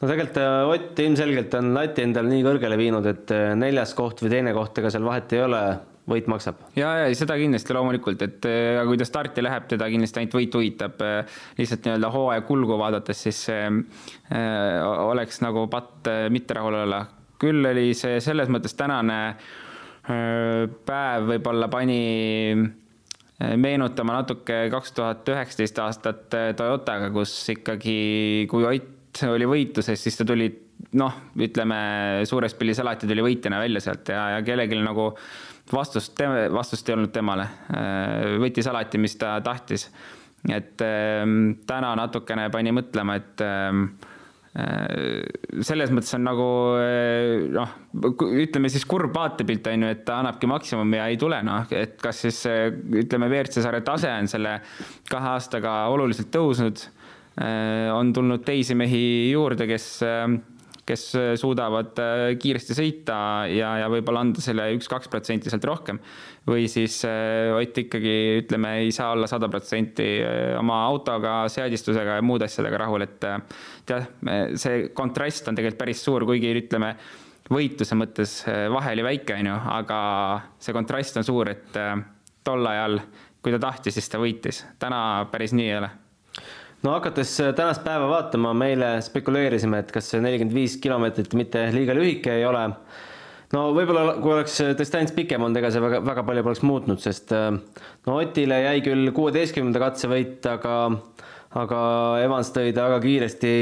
no 0.00 0.08
tegelikult 0.08 0.38
Ott 0.74 0.98
ilmselgelt 1.04 1.54
on 1.58 1.74
lati 1.76 2.02
endale 2.06 2.32
nii 2.32 2.42
kõrgele 2.46 2.78
viinud, 2.80 3.06
et 3.06 3.32
neljas 3.58 3.94
koht 3.94 4.24
või 4.24 4.32
teine 4.32 4.54
koht, 4.56 4.78
ega 4.82 4.90
seal 4.90 5.06
vahet 5.06 5.36
ei 5.36 5.44
ole 5.44 5.62
võit 6.10 6.28
maksab. 6.30 6.60
ja, 6.78 6.90
ja 7.04 7.14
seda 7.16 7.36
kindlasti 7.38 7.74
loomulikult, 7.76 8.24
et 8.26 8.48
äh, 8.48 8.80
kui 8.88 8.98
ta 9.00 9.06
starti 9.08 9.44
läheb, 9.44 9.68
teda 9.70 9.88
kindlasti 9.92 10.22
ainult 10.22 10.36
võit 10.38 10.58
huvitab. 10.58 11.04
Äh, 11.06 11.38
lihtsalt 11.60 11.86
nii-öelda 11.86 12.12
hooaja 12.14 12.44
kulgu 12.48 12.78
vaadates, 12.80 13.24
siis 13.28 13.44
äh, 13.52 13.70
oleks 15.06 15.42
nagu 15.44 15.66
patt 15.72 16.10
mitte 16.32 16.58
rahul 16.58 16.82
olla. 16.84 17.04
küll 17.40 17.64
oli 17.64 17.94
see 17.96 18.18
selles 18.20 18.50
mõttes 18.52 18.74
tänane 18.76 19.18
äh, 19.30 20.66
päev 20.86 21.30
võib-olla 21.34 21.70
pani 21.72 22.02
meenutama 23.40 24.18
natuke 24.18 24.66
kaks 24.72 24.92
tuhat 24.92 25.28
üheksateist 25.32 25.78
aastat 25.80 26.38
Toyotaga, 26.56 27.08
kus 27.14 27.32
ikkagi, 27.54 28.00
kui 28.50 28.66
Ott 28.68 29.24
oli 29.26 29.46
võitluses, 29.48 29.98
siis 29.98 30.18
ta 30.18 30.26
tuli 30.28 30.46
noh, 31.00 31.16
ütleme 31.40 31.78
suures 32.28 32.54
pildis 32.58 32.80
alati 32.82 33.08
tuli 33.10 33.24
võitjana 33.24 33.60
välja 33.62 33.82
sealt 33.84 34.10
ja, 34.12 34.26
ja 34.36 34.44
kellelgi 34.46 34.78
nagu 34.80 35.10
vastust, 35.72 36.20
vastust 36.52 36.88
ei 36.88 36.96
olnud 36.96 37.12
temale. 37.14 37.46
Äh, 37.74 38.36
võttis 38.42 38.68
alati, 38.70 39.00
mis 39.02 39.16
ta 39.20 39.36
tahtis. 39.44 39.88
et 40.48 40.80
ähm, 40.80 41.60
täna 41.66 41.92
natukene 41.96 42.48
pani 42.50 42.72
mõtlema, 42.72 43.18
et 43.20 43.44
äh, 43.44 43.72
selles 44.50 45.92
mõttes 45.94 46.16
on 46.16 46.24
nagu 46.26 46.46
äh, 46.82 47.44
noh, 47.54 47.74
ütleme 48.42 48.70
siis 48.72 48.82
kurb 48.88 49.14
vaatepilt 49.14 49.68
on 49.70 49.86
ju, 49.86 49.90
et 49.94 50.02
ta 50.08 50.16
annabki 50.18 50.50
maksimumi 50.50 50.98
ja 50.98 51.06
ei 51.12 51.18
tule 51.20 51.38
noh, 51.46 51.68
et 51.70 51.94
kas 52.02 52.24
siis 52.26 52.40
ütleme, 52.48 53.30
WRC 53.30 53.62
sarja 53.62 53.84
tase 53.86 54.10
on 54.10 54.30
selle 54.30 54.56
kahe 55.10 55.36
aastaga 55.36 55.84
oluliselt 55.94 56.32
tõusnud. 56.34 56.88
on 57.94 58.10
tulnud 58.12 58.42
teisi 58.44 58.74
mehi 58.74 59.30
juurde, 59.30 59.68
kes 59.70 59.86
kes 60.90 61.04
äh, 61.18 61.30
suudavad 61.40 61.98
äh, 62.02 62.24
kiiresti 62.40 62.76
sõita 62.76 63.16
ja, 63.50 63.72
ja 63.82 63.88
võib-olla 63.92 64.24
anda 64.24 64.42
selle 64.42 64.66
üks-kaks 64.76 65.10
protsenti 65.12 65.52
sealt 65.52 65.66
rohkem. 65.68 66.00
või 66.48 66.66
siis 66.72 67.00
äh, 67.08 67.52
Ott 67.54 67.78
ikkagi 67.78 68.14
ütleme, 68.40 68.76
ei 68.84 68.92
saa 68.94 69.12
olla 69.14 69.28
sada 69.30 69.48
protsenti 69.52 70.06
oma 70.58 70.80
autoga, 70.88 71.44
seadistusega 71.52 72.18
ja 72.18 72.24
muude 72.24 72.48
asjadega 72.48 72.80
rahul, 72.82 73.04
et 73.04 73.18
tead, 73.86 74.06
see 74.58 74.88
kontrast 74.96 75.48
on 75.50 75.58
tegelikult 75.58 75.80
päris 75.82 76.02
suur, 76.04 76.24
kuigi 76.28 76.52
ütleme, 76.62 76.94
võitluse 77.50 77.98
mõttes 77.98 78.36
vahe 78.72 78.94
oli 78.96 79.06
väike, 79.06 79.38
on 79.42 79.50
ju, 79.50 79.56
aga 79.76 80.00
see 80.62 80.76
kontrast 80.76 81.20
on 81.20 81.26
suur, 81.26 81.52
et 81.52 81.80
tol 82.46 82.70
ajal, 82.72 83.00
kui 83.42 83.54
ta 83.54 83.62
tahtis, 83.68 83.98
siis 83.98 84.10
ta 84.10 84.22
võitis. 84.22 84.64
täna 84.82 85.02
päris 85.32 85.54
nii 85.56 85.68
ei 85.68 85.80
ole 85.82 85.90
no 86.82 86.94
hakates 86.96 87.34
äh, 87.40 87.52
tänast 87.56 87.84
päeva 87.84 88.08
vaatama, 88.10 88.54
me 88.56 88.70
eile 88.72 88.90
spekuleerisime, 89.04 89.82
et 89.82 89.92
kas 89.94 90.10
see 90.12 90.22
nelikümmend 90.24 90.56
viis 90.56 90.76
kilomeetrit 90.82 91.36
mitte 91.38 91.66
liiga 91.74 91.96
lühike 91.96 92.38
ei 92.38 92.46
ole. 92.48 92.66
no 93.54 93.64
võib-olla 93.76 94.16
kui 94.22 94.34
oleks 94.36 94.60
äh, 94.64 94.74
distants 94.78 95.14
pikem 95.16 95.44
olnud, 95.44 95.60
ega 95.60 95.72
see 95.74 95.82
väga, 95.84 96.02
väga 96.06 96.24
palju 96.28 96.46
poleks 96.46 96.64
muutnud, 96.66 97.02
sest 97.02 97.34
äh, 97.36 97.50
no 98.08 98.18
Otile 98.20 98.62
jäi 98.64 98.84
küll 98.86 99.12
kuueteistkümnenda 99.16 99.82
katsevõit, 99.82 100.38
aga, 100.48 100.76
aga 101.60 101.80
Evans 102.24 102.52
tõi 102.56 102.72
ta 102.76 102.88
väga 102.88 103.02
kiiresti 103.04 103.52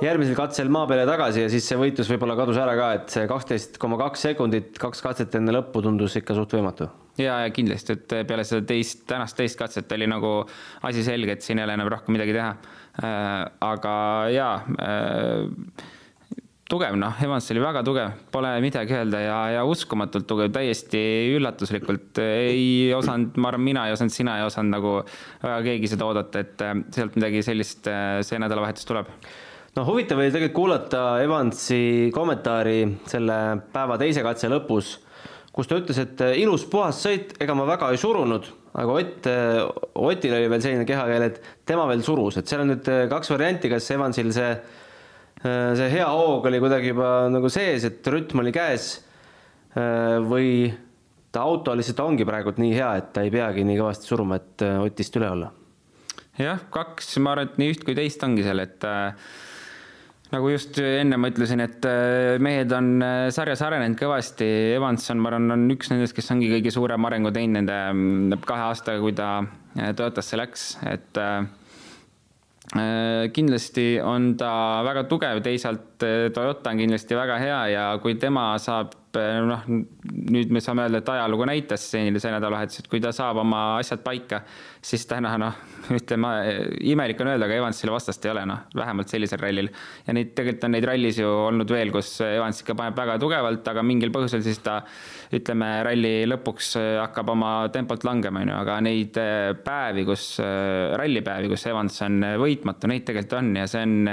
järgmisel 0.00 0.38
katsel 0.38 0.72
maa 0.72 0.88
peale 0.88 1.04
tagasi 1.06 1.44
ja 1.44 1.52
siis 1.52 1.66
see 1.68 1.78
võitlus 1.78 2.08
võib-olla 2.10 2.38
kadus 2.38 2.58
ära 2.58 2.74
ka, 2.78 2.92
et 2.96 3.14
see 3.14 3.28
kaksteist 3.30 3.78
koma 3.78 4.00
kaks 4.00 4.26
sekundit, 4.30 4.72
kaks 4.80 5.04
katset 5.04 5.38
enne 5.38 5.54
lõppu 5.54 5.84
tundus 5.84 6.16
ikka 6.18 6.34
suht 6.38 6.56
võimatu 6.56 6.88
ja, 7.20 7.40
ja 7.44 7.54
kindlasti, 7.54 7.96
et 7.96 8.16
peale 8.28 8.44
seda 8.46 8.66
teist, 8.68 9.04
tänast 9.10 9.38
teist 9.38 9.58
katset 9.58 9.92
oli 9.96 10.08
nagu 10.10 10.34
asi 10.88 11.04
selge, 11.06 11.36
et 11.36 11.46
siin 11.46 11.60
ei 11.60 11.68
ole 11.68 11.78
enam 11.78 11.90
rohkem 11.92 12.16
midagi 12.16 12.36
teha. 12.36 12.52
Äh, 13.00 13.46
aga 13.64 13.94
jaa 14.34 14.54
äh, 14.82 15.86
tugev, 16.70 16.94
noh, 16.98 17.18
Evans 17.24 17.50
oli 17.54 17.62
väga 17.62 17.82
tugev, 17.86 18.16
pole 18.34 18.52
midagi 18.62 18.94
öelda 18.94 19.20
ja, 19.22 19.36
ja 19.56 19.66
uskumatult 19.66 20.26
tugev, 20.30 20.50
täiesti 20.54 21.02
üllatuslikult. 21.36 22.18
ei 22.22 22.90
osanud, 22.94 23.38
ma 23.40 23.52
arvan, 23.52 23.66
mina 23.66 23.86
ei 23.88 23.94
osanud, 23.96 24.14
sina 24.14 24.38
ei 24.38 24.46
osanud 24.46 24.76
nagu 24.76 24.96
väga 25.42 25.60
keegi 25.66 25.92
seda 25.94 26.10
oodata, 26.10 26.42
et 26.44 26.66
äh, 26.66 26.74
sealt 26.94 27.18
midagi 27.18 27.44
sellist 27.46 27.86
see 28.26 28.42
nädalavahetus 28.42 28.88
tuleb 28.90 29.14
no 29.76 29.84
huvitav 29.86 30.18
oli 30.18 30.32
tegelikult 30.32 30.56
kuulata 30.56 31.02
Evansi 31.22 32.10
kommentaari 32.14 32.80
selle 33.10 33.36
päeva 33.72 33.98
teise 34.00 34.24
katse 34.26 34.50
lõpus 34.50 34.96
kus 35.54 35.70
ta 35.70 35.78
ütles, 35.80 35.98
et 35.98 36.20
äh, 36.24 36.36
ilus 36.42 36.64
puhas 36.70 37.00
sõit, 37.04 37.34
ega 37.42 37.54
ma 37.58 37.66
väga 37.68 37.90
ei 37.90 38.00
surunud, 38.00 38.46
aga 38.80 38.98
Ott, 39.00 39.26
äh, 39.30 39.62
Otil 39.98 40.36
oli 40.36 40.50
veel 40.52 40.62
selline 40.62 40.86
kehakeel, 40.88 41.26
et 41.26 41.40
tema 41.66 41.86
veel 41.90 42.04
surus, 42.06 42.38
et 42.38 42.50
seal 42.50 42.62
on 42.64 42.72
nüüd 42.74 42.90
äh, 42.90 43.06
kaks 43.10 43.32
varianti, 43.34 43.70
kas 43.72 43.90
Evansil 43.94 44.30
see, 44.34 44.52
see 45.40 45.88
hea 45.88 46.06
hoog 46.06 46.46
oli 46.50 46.60
kuidagi 46.60 46.92
juba 46.92 47.10
nagu 47.32 47.48
sees, 47.50 47.86
et 47.88 48.06
rütm 48.12 48.42
oli 48.42 48.52
käes 48.52 48.90
või 50.28 50.66
ta 51.32 51.44
auto 51.46 51.72
lihtsalt 51.78 52.02
ongi 52.02 52.26
praegult 52.28 52.58
nii 52.60 52.74
hea, 52.74 52.90
et 52.98 53.06
ta 53.14 53.22
ei 53.24 53.30
peagi 53.32 53.62
nii 53.64 53.78
kõvasti 53.78 54.10
suruma, 54.10 54.36
et 54.36 54.64
Otist 54.82 55.16
üle 55.16 55.30
olla. 55.30 55.48
jah, 56.36 56.60
kaks, 56.74 57.14
ma 57.24 57.32
arvan, 57.32 57.48
et 57.48 57.62
nii 57.62 57.72
üht 57.72 57.86
kui 57.86 57.96
teist 57.96 58.20
ongi 58.26 58.44
seal, 58.44 58.60
et 58.66 58.84
äh, 58.84 59.30
nagu 60.30 60.50
just 60.52 60.78
enne 60.78 61.18
ma 61.18 61.30
ütlesin, 61.30 61.62
et 61.64 61.86
äh, 61.88 62.38
mehed 62.42 62.72
on 62.76 62.90
äh, 63.02 63.28
sarjas 63.34 63.62
arenenud 63.66 63.98
kõvasti, 63.98 64.46
Evanson, 64.76 65.18
ma 65.22 65.32
arvan, 65.32 65.50
on 65.56 65.64
üks 65.74 65.90
nendest, 65.92 66.14
kes 66.16 66.30
ongi 66.34 66.50
kõige 66.52 66.72
suurem 66.74 67.08
arengu 67.08 67.32
teinud 67.34 67.58
nende 67.58 67.78
mm, 67.92 68.44
kahe 68.46 68.68
aastaga, 68.68 69.02
kui 69.02 69.16
ta 69.18 69.30
äh, 69.42 69.90
Toyotasse 69.98 70.38
läks, 70.40 70.68
et 70.90 71.24
kindlasti 72.70 73.96
on 73.98 74.36
ta 74.38 74.50
väga 74.86 75.02
tugev, 75.10 75.40
teisalt 75.42 75.98
Toyota 75.98 76.70
on 76.70 76.78
kindlasti 76.78 77.16
väga 77.18 77.38
hea 77.42 77.56
ja 77.72 77.86
kui 77.98 78.14
tema 78.14 78.52
saab 78.62 78.92
noh, 79.16 79.64
nüüd 80.30 80.52
me 80.54 80.60
saame 80.62 80.84
öelda, 80.86 81.00
et 81.00 81.08
ajalugu 81.12 81.46
näitas 81.48 81.82
see 81.90 82.10
nädalavahetus, 82.10 82.82
et 82.82 82.88
kui 82.90 83.00
ta 83.02 83.10
saab 83.14 83.40
oma 83.42 83.62
asjad 83.80 84.02
paika, 84.04 84.42
siis 84.84 85.06
täna 85.10 85.32
noh, 85.40 85.56
ütleme, 85.96 86.30
imelik 86.92 87.20
on 87.22 87.32
öelda, 87.32 87.48
aga 87.48 87.58
Evansile 87.58 87.94
vastast 87.94 88.24
ei 88.26 88.32
ole, 88.32 88.44
noh, 88.48 88.62
vähemalt 88.76 89.10
sellisel 89.10 89.42
rallil. 89.42 89.70
ja 90.06 90.16
neid, 90.16 90.32
tegelikult 90.38 90.68
on 90.68 90.74
neid 90.76 90.88
rallis 90.90 91.20
ju 91.20 91.28
olnud 91.30 91.74
veel, 91.74 91.92
kus 91.94 92.12
Evans 92.26 92.62
ikka 92.62 92.76
paneb 92.78 92.98
väga 93.02 93.18
tugevalt, 93.22 93.70
aga 93.72 93.84
mingil 93.86 94.14
põhjusel 94.14 94.44
siis 94.46 94.62
ta 94.64 94.80
ütleme, 95.34 95.70
ralli 95.86 96.14
lõpuks 96.30 96.74
hakkab 97.02 97.34
oma 97.34 97.52
tempolt 97.74 98.06
langema, 98.06 98.44
on 98.44 98.54
ju, 98.54 98.58
aga 98.62 98.80
neid 98.86 99.22
päevi, 99.64 100.06
kus, 100.08 100.32
rallipäevi, 101.00 101.50
kus 101.52 101.66
Evans 101.70 102.02
on 102.06 102.20
võitmatu, 102.42 102.90
neid 102.90 103.06
tegelikult 103.08 103.40
on 103.40 103.56
ja 103.58 103.66
see 103.70 103.86
on 103.86 104.12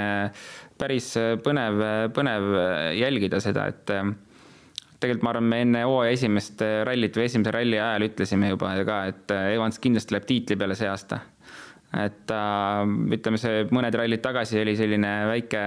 päris 0.78 1.12
põnev, 1.42 1.84
põnev 2.14 2.48
jälgida 2.98 3.40
seda, 3.42 3.66
et 3.72 4.26
tegelikult 4.98 5.26
ma 5.26 5.34
arvan, 5.34 5.50
me 5.50 5.60
enne 5.64 5.82
hooaja 5.86 6.14
esimest 6.16 6.62
rallit 6.88 7.16
või 7.18 7.28
esimese 7.28 7.52
ralli 7.54 7.78
ajal 7.78 8.06
ütlesime 8.08 8.52
juba 8.52 8.72
ka, 8.88 9.02
et 9.12 9.36
Evans 9.54 9.78
kindlasti 9.82 10.16
läheb 10.16 10.26
tiitli 10.28 10.56
peale 10.58 10.78
see 10.78 10.88
aasta. 10.90 11.20
et 11.98 12.34
äh, 12.34 12.82
ütleme, 13.16 13.38
see 13.40 13.62
mõned 13.74 13.94
rallid 13.96 14.24
tagasi 14.24 14.60
oli 14.60 14.74
selline 14.76 15.12
väike 15.30 15.62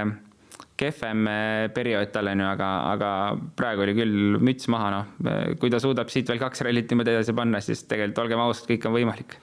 kehvem 0.82 1.28
periood 1.76 2.10
tal 2.14 2.32
on 2.32 2.42
ju, 2.42 2.46
aga, 2.50 2.70
aga 2.90 3.10
praegu 3.58 3.84
oli 3.86 3.94
küll 3.94 4.38
müts 4.42 4.70
maha, 4.72 4.90
noh. 4.96 5.10
kui 5.62 5.70
ta 5.70 5.80
suudab 5.82 6.10
siit 6.10 6.30
veel 6.30 6.42
kaks 6.42 6.64
rallit 6.66 6.90
niimoodi 6.90 7.14
edasi 7.14 7.36
panna, 7.38 7.62
siis 7.62 7.84
tegelikult 7.86 8.24
olgem 8.26 8.42
ausad, 8.42 8.66
kõik 8.72 8.88
on 8.90 8.96
võimalik. 8.98 9.38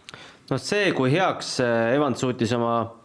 noh, 0.50 0.59
see, 0.59 0.90
kui 0.99 1.12
heaks 1.14 1.59
Evans 1.62 2.25
suutis 2.25 2.54
oma 2.59 2.78
auto 2.80 2.99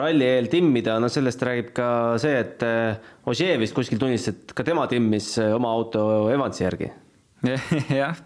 ralli 0.00 0.24
eel 0.24 0.48
timmida, 0.48 0.96
no 1.00 1.10
sellest 1.12 1.42
räägib 1.44 1.72
ka 1.76 1.88
see, 2.20 2.38
et 2.40 2.64
eh, 2.64 2.96
Ožee 3.28 3.58
vist 3.60 3.76
kuskil 3.76 4.00
tunnistas, 4.00 4.34
et 4.34 4.54
ka 4.56 4.64
tema 4.64 4.86
timmis 4.88 5.34
eh, 5.42 5.52
oma 5.52 5.72
auto 5.76 6.30
Evansi 6.32 6.64
järgi. 6.64 6.88
jah, 8.00 8.16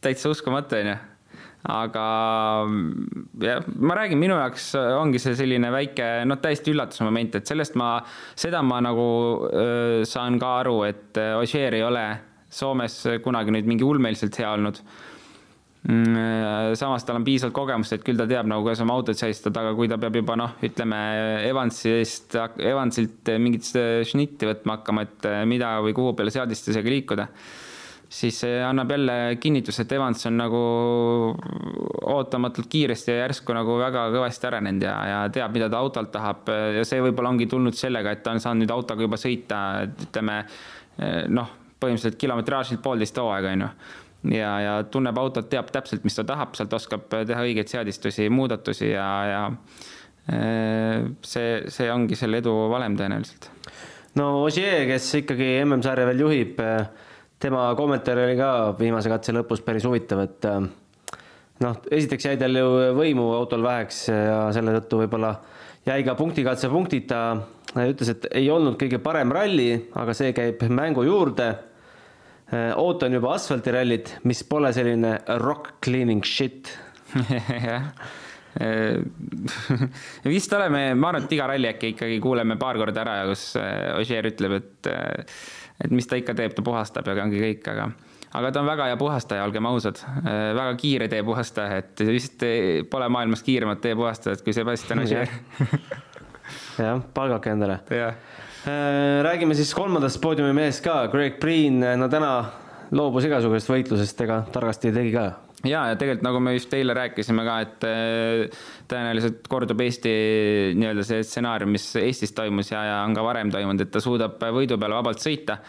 täitsa 0.00 0.32
uskumatu, 0.32 0.80
onju. 0.80 0.96
Aga 1.70 2.02
jah, 3.44 3.66
ma 3.76 3.98
räägin, 3.98 4.16
minu 4.22 4.38
jaoks 4.38 4.70
ongi 4.80 5.20
see 5.20 5.36
selline 5.36 5.68
väike 5.74 6.06
noh, 6.24 6.40
täiesti 6.40 6.72
üllatusmoment, 6.72 7.36
et 7.36 7.52
sellest 7.52 7.76
ma, 7.76 7.98
seda 8.32 8.62
ma 8.64 8.80
nagu 8.80 9.04
öö, 9.50 10.00
saan 10.08 10.40
ka 10.40 10.54
aru, 10.62 10.78
et 10.88 11.20
Ožeer 11.36 11.76
ei 11.76 11.84
ole 11.84 12.06
Soomes 12.50 12.96
kunagi 13.22 13.52
nüüd 13.52 13.68
mingi 13.68 13.84
ulmeliselt 13.84 14.40
hea 14.40 14.48
olnud. 14.56 14.80
Mm, 14.80 15.09
samas 15.80 17.06
tal 17.08 17.16
on 17.16 17.24
piisavalt 17.24 17.54
kogemust, 17.56 17.94
et 17.96 18.02
küll 18.04 18.18
ta 18.20 18.26
teab 18.28 18.48
nagu, 18.50 18.60
kuidas 18.66 18.82
oma 18.84 18.98
autot 18.98 19.16
säistada, 19.16 19.62
aga 19.62 19.72
kui 19.78 19.88
ta 19.88 19.96
peab 20.00 20.18
juba 20.20 20.36
noh, 20.36 20.58
ütleme 20.66 20.98
Evansist, 21.48 22.36
Evansilt 22.60 23.30
mingit 23.40 23.70
šnitti 24.10 24.48
võtma 24.50 24.76
hakkama, 24.76 25.06
et 25.08 25.28
äh, 25.30 25.40
mida 25.48 25.78
või 25.80 25.96
kuhu 25.96 26.12
peale 26.18 26.34
seadistusega 26.34 26.92
liikuda, 26.92 27.26
siis 28.10 28.42
see 28.42 28.58
annab 28.66 28.92
jälle 28.92 29.16
kinnitust, 29.40 29.80
et 29.86 29.94
Evans 29.96 30.26
on 30.28 30.36
nagu 30.42 30.60
ootamatult 32.12 32.68
kiiresti 32.68 33.14
ja 33.14 33.22
järsku 33.22 33.56
nagu 33.56 33.78
väga 33.80 34.04
kõvasti 34.12 34.50
arenenud 34.50 34.84
ja, 34.84 34.98
ja 35.08 35.24
teab, 35.32 35.56
mida 35.56 35.70
ta 35.72 35.80
autolt 35.80 36.12
tahab 36.12 36.52
ja 36.76 36.84
see 36.84 37.00
võib-olla 37.06 37.32
ongi 37.32 37.48
tulnud 37.48 37.78
sellega, 37.78 38.12
et 38.12 38.22
ta 38.26 38.36
on 38.36 38.44
saanud 38.44 38.66
nüüd 38.66 38.76
autoga 38.76 39.08
juba 39.08 39.16
sõita, 39.20 39.64
ütleme 40.10 40.42
noh, 41.32 41.56
põhimõtteliselt 41.80 42.20
kilometraažilt 42.20 42.82
poolteist 42.84 43.16
hooaega, 43.16 43.56
on 43.56 43.68
ju 43.68 43.72
ja, 44.28 44.50
ja 44.60 44.74
tunneb 44.90 45.18
autot, 45.18 45.48
teab 45.50 45.70
täpselt, 45.72 46.04
mis 46.04 46.16
ta 46.18 46.24
tahab, 46.28 46.54
sealt 46.58 46.74
oskab 46.76 47.06
teha 47.10 47.44
õigeid 47.46 47.70
seadistusi, 47.72 48.28
muudatusi 48.32 48.92
ja, 48.92 49.08
ja 49.30 49.42
see, 51.26 51.54
see 51.72 51.88
ongi 51.92 52.18
selle 52.18 52.42
edu 52.42 52.52
valem 52.70 52.98
tõenäoliselt. 52.98 53.48
no 54.20 54.32
Ogier, 54.44 54.84
kes 54.90 55.08
ikkagi 55.22 55.54
MM-sarja 55.64 56.08
veel 56.10 56.26
juhib, 56.26 56.60
tema 57.40 57.70
kommentaar 57.78 58.20
oli 58.26 58.36
ka 58.38 58.52
viimase 58.78 59.12
katse 59.12 59.34
lõpus 59.34 59.64
päris 59.64 59.88
huvitav, 59.88 60.26
et 60.26 60.50
noh, 61.64 61.80
esiteks 61.90 62.28
jäi 62.30 62.36
tal 62.40 62.56
ju 62.56 62.68
võimu 62.98 63.30
autol 63.36 63.64
väheks 63.64 64.04
ja 64.12 64.44
selle 64.54 64.76
tõttu 64.78 65.02
võib-olla 65.04 65.34
jäi 65.86 66.04
ka 66.04 66.14
punktikatse 66.14 66.68
punktita. 66.68 67.22
ütles, 67.76 68.08
et 68.10 68.26
ei 68.34 68.50
olnud 68.50 68.76
kõige 68.80 68.98
parem 68.98 69.32
ralli, 69.32 69.88
aga 69.94 70.14
see 70.14 70.32
käib 70.36 70.62
mängu 70.68 71.04
juurde. 71.06 71.52
Ootan 72.50 73.14
juba 73.14 73.34
asfaltirallit, 73.36 74.16
mis 74.26 74.42
pole 74.48 74.72
selline 74.74 75.16
rock 75.42 75.76
cleaning 75.84 76.24
shit. 76.26 76.72
Jah. 77.66 77.92
Vist 80.26 80.52
oleme, 80.56 80.94
ma 80.98 81.12
arvan, 81.12 81.22
et 81.22 81.34
iga 81.36 81.46
ralli 81.46 81.68
äkki 81.70 81.92
ikkagi 81.94 82.16
kuuleme 82.22 82.56
paar 82.58 82.78
korda 82.80 83.04
ära, 83.04 83.16
kus 83.28 83.52
Ogier 83.94 84.26
ütleb, 84.32 84.56
et 84.58 84.90
et 85.80 85.94
mis 85.94 86.08
ta 86.10 86.18
ikka 86.18 86.34
teeb, 86.36 86.52
ta 86.56 86.64
puhastab 86.66 87.06
ja 87.06 87.22
ongi 87.22 87.38
kõik, 87.40 87.70
aga 87.70 87.86
aga 88.40 88.50
ta 88.50 88.60
on 88.62 88.68
väga 88.68 88.90
hea 88.90 88.98
puhastaja, 88.98 89.46
olgem 89.46 89.66
ausad, 89.70 90.02
väga 90.26 90.74
kiire 90.82 91.08
teepuhastaja, 91.10 91.80
et 91.82 92.04
vist 92.10 92.44
pole 92.90 93.08
maailmas 93.10 93.42
kiiremat 93.46 93.80
teepuhastajat 93.86 94.44
kui 94.46 94.54
Sebastian 94.54 95.02
Ogier 95.06 95.30
jah, 96.84 97.00
palgake 97.14 97.54
endale. 97.54 97.80
jah 97.94 98.18
räägime 98.66 99.54
siis 99.56 99.74
kolmandast 99.74 100.20
poodiumi 100.20 100.52
mehest 100.56 100.84
ka, 100.84 101.06
Greg 101.12 101.38
Priin, 101.40 101.80
no 101.96 102.08
täna 102.12 102.32
loobus 102.92 103.28
igasugusest 103.28 103.70
võitlusest, 103.70 104.26
ega 104.26 104.42
targasti 104.52 104.92
tegi 104.92 105.14
ka 105.14 105.30
ja, 105.64 105.84
ja 105.90 105.96
tegelikult 105.98 106.24
nagu 106.24 106.40
me 106.42 106.54
just 106.56 106.72
eile 106.76 106.94
rääkisime 106.96 107.44
ka, 107.46 107.56
et 107.64 107.86
äh, 107.88 108.64
tõenäoliselt 108.90 109.48
kordub 109.50 109.80
Eesti 109.84 110.12
nii-öelda 110.78 111.04
see 111.06 111.22
stsenaarium, 111.26 111.72
mis 111.76 111.86
Eestis 112.00 112.34
toimus 112.36 112.72
ja, 112.72 112.82
ja 112.86 112.98
on 113.04 113.16
ka 113.16 113.24
varem 113.26 113.52
toimunud, 113.52 113.84
et 113.84 113.92
ta 113.92 114.02
suudab 114.02 114.40
võidu 114.56 114.78
peale 114.80 114.98
vabalt 114.98 115.22
sõita. 115.22 115.60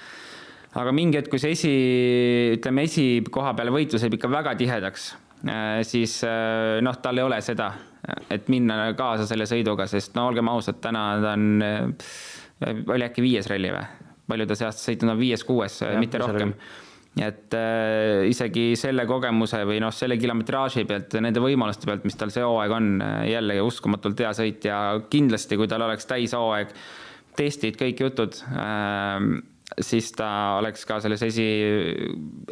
aga 0.80 0.92
mingi 0.96 1.20
hetk, 1.20 1.32
kui 1.34 1.42
see 1.42 1.56
esi, 1.58 1.74
ütleme 2.58 2.88
esikoha 2.88 3.54
peale 3.58 3.74
võitlus 3.76 4.06
jääb 4.06 4.16
ikka 4.16 4.32
väga 4.32 4.56
tihedaks, 4.60 5.14
äh, 5.46 5.80
siis 5.88 6.22
äh, 6.28 6.80
noh, 6.84 7.00
tal 7.04 7.20
ei 7.20 7.28
ole 7.28 7.42
seda, 7.44 7.74
et 8.32 8.48
minna 8.50 8.94
kaasa 8.98 9.28
selle 9.30 9.46
sõiduga, 9.46 9.86
sest 9.88 10.16
no 10.16 10.30
olgem 10.32 10.48
ausad, 10.50 10.80
täna 10.82 11.04
ta 11.22 11.36
on, 11.36 11.66
oli 12.62 13.08
äkki 13.08 13.26
viies 13.26 13.50
ralli 13.52 13.74
või? 13.74 13.84
palju 14.32 14.48
ta 14.48 14.58
see 14.58 14.70
aasta 14.70 14.86
sõitnud 14.86 15.14
on, 15.14 15.20
viies-kuues, 15.20 15.78
mitte 16.00 16.22
rohkem. 16.22 16.54
et 17.20 17.56
äh, 17.58 18.24
isegi 18.30 18.72
selle 18.80 19.04
kogemuse 19.10 19.64
või 19.68 19.82
noh, 19.84 19.92
selle 19.96 20.16
kilometraaži 20.22 20.86
pealt, 20.88 21.18
nende 21.24 21.44
võimaluste 21.44 21.90
pealt, 21.90 22.06
mis 22.08 22.16
tal 22.20 22.32
see 22.32 22.46
hooaeg 22.46 22.76
on, 22.78 22.92
äh, 23.04 23.24
jällegi 23.34 23.66
uskumatult 23.68 24.24
hea 24.24 24.32
sõit 24.38 24.68
ja 24.70 24.82
kindlasti, 25.12 25.60
kui 25.60 25.68
tal 25.72 25.84
oleks 25.88 26.08
täishooaeg, 26.08 26.72
testid, 27.36 27.80
kõik 27.80 28.06
jutud 28.06 28.40
äh,, 28.56 29.20
siis 29.80 30.12
ta 30.16 30.30
oleks 30.62 30.88
ka 30.88 31.02
selles 31.04 31.22
esi, 31.28 31.50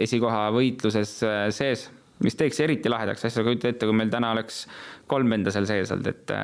esikoha 0.08 0.50
võitluses 0.56 1.16
äh, 1.28 1.46
sees, 1.56 1.88
mis 2.24 2.36
teeks 2.40 2.60
eriti 2.66 2.92
lahedaks 2.92 3.26
asja, 3.30 3.44
kujuta 3.46 3.72
ette, 3.72 3.88
kui 3.88 3.96
meil 3.96 4.12
täna 4.12 4.34
oleks 4.36 4.66
kolm 5.10 5.32
venda 5.32 5.54
seal 5.56 5.68
sees 5.70 5.94
olnud, 5.96 6.12
et 6.12 6.36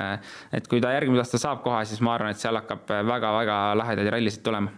et 0.60 0.68
kui 0.70 0.80
ta 0.80 0.94
järgmine 0.96 1.22
aasta 1.22 1.40
saab 1.40 1.62
koha, 1.66 1.84
siis 1.84 2.00
ma 2.04 2.16
arvan, 2.16 2.32
et 2.32 2.42
seal 2.42 2.56
hakkab 2.58 2.88
väga-väga 3.12 3.60
lahedaid 3.78 4.12
rallisid 4.16 4.44
tulema 4.46 4.72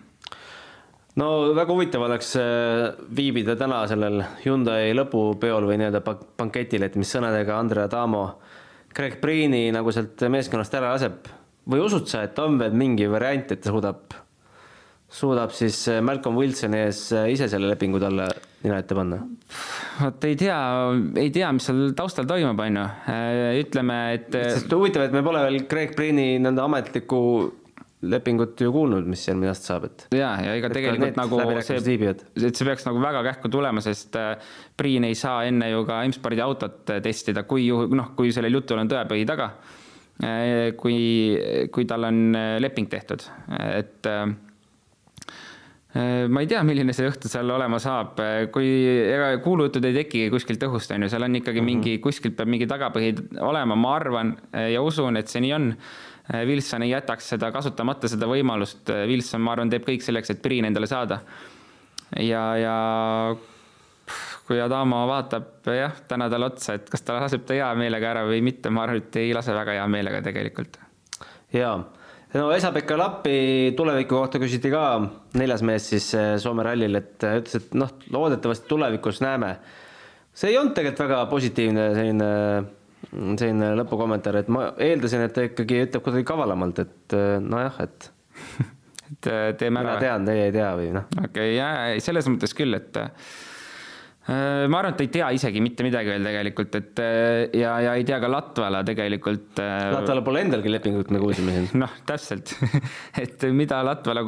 no 1.18 1.28
väga 1.56 1.74
huvitav 1.74 2.04
oleks 2.06 2.34
äh, 2.38 2.92
viibida 3.16 3.56
täna 3.58 3.82
sellel 3.90 4.22
Hyundai 4.44 4.92
lõpupeol 4.96 5.66
või 5.68 5.80
nii-öelda 5.80 6.02
banketil, 6.38 6.86
et 6.86 6.98
mis 7.00 7.10
sõnadega 7.14 7.58
Andrea 7.58 7.88
Damo 7.90 8.24
Greg 8.94 9.18
Priini 9.22 9.68
nagu 9.74 9.92
sealt 9.94 10.22
meeskonnast 10.30 10.74
ära 10.78 10.94
laseb. 10.94 11.28
või 11.68 11.82
usud 11.84 12.06
sa, 12.08 12.22
et 12.24 12.38
on 12.40 12.56
veel 12.58 12.72
mingi 12.72 13.04
variant, 13.10 13.50
et 13.52 13.60
ta 13.60 13.68
suudab, 13.68 14.14
suudab 15.08 15.54
siis 15.56 15.80
äh, 15.88 16.02
Malcolm 16.04 16.36
Wilsoni 16.36 16.82
ees 16.86 17.06
äh, 17.16 17.30
ise 17.32 17.48
selle 17.48 17.70
lepingu 17.70 18.00
talle 18.02 18.28
nina 18.64 18.80
ette 18.82 18.96
panna? 18.98 19.22
vot 20.00 20.26
ei 20.28 20.36
tea, 20.38 20.58
ei 21.18 21.30
tea, 21.34 21.52
mis 21.56 21.68
seal 21.68 21.94
taustal 21.96 22.28
toimub, 22.28 22.58
on 22.60 22.82
ju. 22.82 22.88
ütleme, 23.62 23.96
et. 24.18 24.28
sest 24.34 24.74
huvitav, 24.74 25.08
et 25.08 25.16
me 25.16 25.24
pole 25.26 25.40
veel 25.46 25.64
Greg 25.70 25.96
Priini 25.96 26.36
nõnda 26.42 26.68
ametlikku 26.68 27.22
lepingut 28.06 28.60
ju 28.60 28.70
kuulnud, 28.72 29.06
mis 29.10 29.24
järgmine 29.26 29.50
aasta 29.50 29.72
saab, 29.72 29.88
et. 29.88 30.04
ja, 30.14 30.30
ja 30.44 30.54
ega 30.58 30.70
tegelikult 30.70 31.18
nagu 31.18 31.40
see, 31.66 31.80
et 31.80 32.60
see 32.60 32.68
peaks 32.68 32.86
nagu 32.86 33.02
väga 33.02 33.24
kähku 33.26 33.50
tulema, 33.50 33.82
sest 33.82 34.14
äh, 34.18 34.52
Priin 34.78 35.08
ei 35.08 35.16
saa 35.18 35.42
enne 35.48 35.70
ju 35.72 35.82
ka 35.88 36.04
M-spordi 36.06 36.42
autot 36.44 36.92
äh, 36.94 37.02
testida, 37.02 37.42
kui 37.48 37.66
juhu, 37.66 37.88
noh, 37.98 38.12
kui 38.18 38.30
sellel 38.34 38.60
jutul 38.60 38.78
on 38.82 38.90
tõepõhi 38.90 39.26
taga. 39.28 39.50
Äh, 40.22 40.76
kui, 40.78 40.98
kui 41.74 41.86
tal 41.90 42.06
on 42.08 42.38
leping 42.62 42.88
tehtud, 42.90 43.26
et 43.58 44.06
ma 45.98 46.42
ei 46.44 46.46
tea, 46.46 46.60
milline 46.62 46.92
see 46.94 47.08
õhtu 47.08 47.30
seal 47.30 47.48
olema 47.50 47.80
saab, 47.82 48.20
kui 48.54 48.68
ega 48.86 49.32
kuulujutud 49.42 49.84
ei 49.88 49.96
tekigi 49.96 50.28
kuskilt 50.30 50.62
õhust, 50.68 50.92
on 50.94 51.02
ju, 51.02 51.08
seal 51.10 51.26
on 51.26 51.38
ikkagi 51.40 51.58
mm 51.58 51.66
-hmm. 51.66 51.86
mingi, 51.88 52.02
kuskilt 52.04 52.36
peab 52.38 52.52
mingi 52.52 52.68
tagapõhi 52.70 53.14
olema, 53.42 53.74
ma 53.74 53.96
arvan 53.96 54.36
ja 54.52 54.82
usun, 54.84 55.16
et 55.18 55.32
see 55.32 55.42
nii 55.42 55.52
on 55.56 55.72
Äh, 56.34 56.46
Wilson 56.46 56.82
ei 56.82 56.90
jätaks 56.90 57.30
seda 57.32 57.48
kasutamata, 57.52 58.08
seda 58.08 58.28
võimalust. 58.28 58.84
Äh, 58.92 59.06
Wilson, 59.08 59.40
ma 59.40 59.54
arvan, 59.54 59.70
teeb 59.72 59.86
kõik 59.86 60.04
selleks, 60.04 60.34
et 60.34 60.42
Priin 60.44 60.68
endale 60.68 60.86
saada. 60.90 61.22
ja, 62.20 62.42
ja 62.56 62.74
kui 64.48 64.60
Adamo 64.60 65.02
vaatab 65.08 65.68
jah, 65.76 65.96
täna 66.08 66.28
talle 66.32 66.48
otsa, 66.48 66.78
et 66.78 66.88
kas 66.90 67.04
ta 67.04 67.18
laseb 67.20 67.44
ta 67.44 67.56
hea 67.56 67.68
meelega 67.76 68.10
ära 68.10 68.22
või 68.28 68.40
mitte, 68.44 68.70
ma 68.72 68.84
arvan, 68.84 69.02
et 69.02 69.16
ei 69.20 69.32
lase 69.36 69.52
väga 69.56 69.76
hea 69.76 69.86
meelega 69.88 70.22
tegelikult. 70.24 70.78
jaa, 71.52 71.76
no 72.34 72.48
Esa-Pekka 72.52 72.98
Lappi 73.00 73.36
tuleviku 73.76 74.18
kohta 74.18 74.40
küsiti 74.42 74.72
ka 74.72 74.84
neljas 75.40 75.62
mees 75.66 75.90
siis 75.94 76.10
äh, 76.18 76.34
Soome 76.42 76.66
rallil, 76.66 77.00
et 77.00 77.28
ütles, 77.28 77.60
et 77.60 77.78
noh, 77.78 77.94
loodetavasti 78.12 78.68
tulevikus 78.68 79.22
näeme. 79.24 79.56
see 80.34 80.52
ei 80.52 80.58
olnud 80.58 80.76
tegelikult 80.76 81.06
väga 81.08 81.22
positiivne 81.30 81.92
selline 81.96 82.32
selline 83.08 83.72
lõpukommentaar, 83.78 84.40
et 84.42 84.48
ma 84.52 84.70
eeldasin, 84.82 85.24
et 85.24 85.34
ta 85.34 85.44
ikkagi 85.46 85.84
ütleb 85.86 86.04
kuidagi 86.04 86.26
kavalamalt, 86.28 86.82
et 86.84 87.16
eh, 87.16 87.36
nojah, 87.40 87.78
et 87.84 88.10
et 89.12 89.30
eh, 89.30 89.44
teeme 89.60 89.80
ära. 89.80 89.94
mina 89.94 90.00
tean, 90.02 90.26
teie 90.28 90.48
ei 90.48 90.54
tea 90.54 90.72
või 90.78 90.90
noh. 90.96 91.06
okei 91.16 91.30
okay,, 91.30 91.54
jaa, 91.56 92.00
selles 92.04 92.28
mõttes 92.30 92.54
küll, 92.56 92.76
et 92.76 93.00
ma 94.28 94.80
arvan, 94.80 94.92
et 94.92 94.98
ta 94.98 95.04
ei 95.06 95.10
tea 95.12 95.28
isegi 95.36 95.62
mitte 95.64 95.84
midagi 95.86 96.12
veel 96.12 96.26
tegelikult, 96.28 96.76
et 96.78 97.02
äh, 97.02 97.56
ja, 97.58 97.72
ja 97.84 97.94
ei 97.98 98.04
tea 98.08 98.20
ka 98.22 98.30
Latvala 98.30 98.82
tegelikult. 98.86 99.58
Äh, 99.64 99.88
Latvala 99.94 100.22
pole 100.26 100.44
endalgi 100.44 100.72
lepingut, 100.72 101.10
me 101.14 101.22
kuulsime 101.22 101.56
siin. 101.56 101.68
noh, 101.82 101.96
täpselt 102.08 102.54
et 103.24 103.48
mida 103.56 103.80
Latvala 103.86 104.24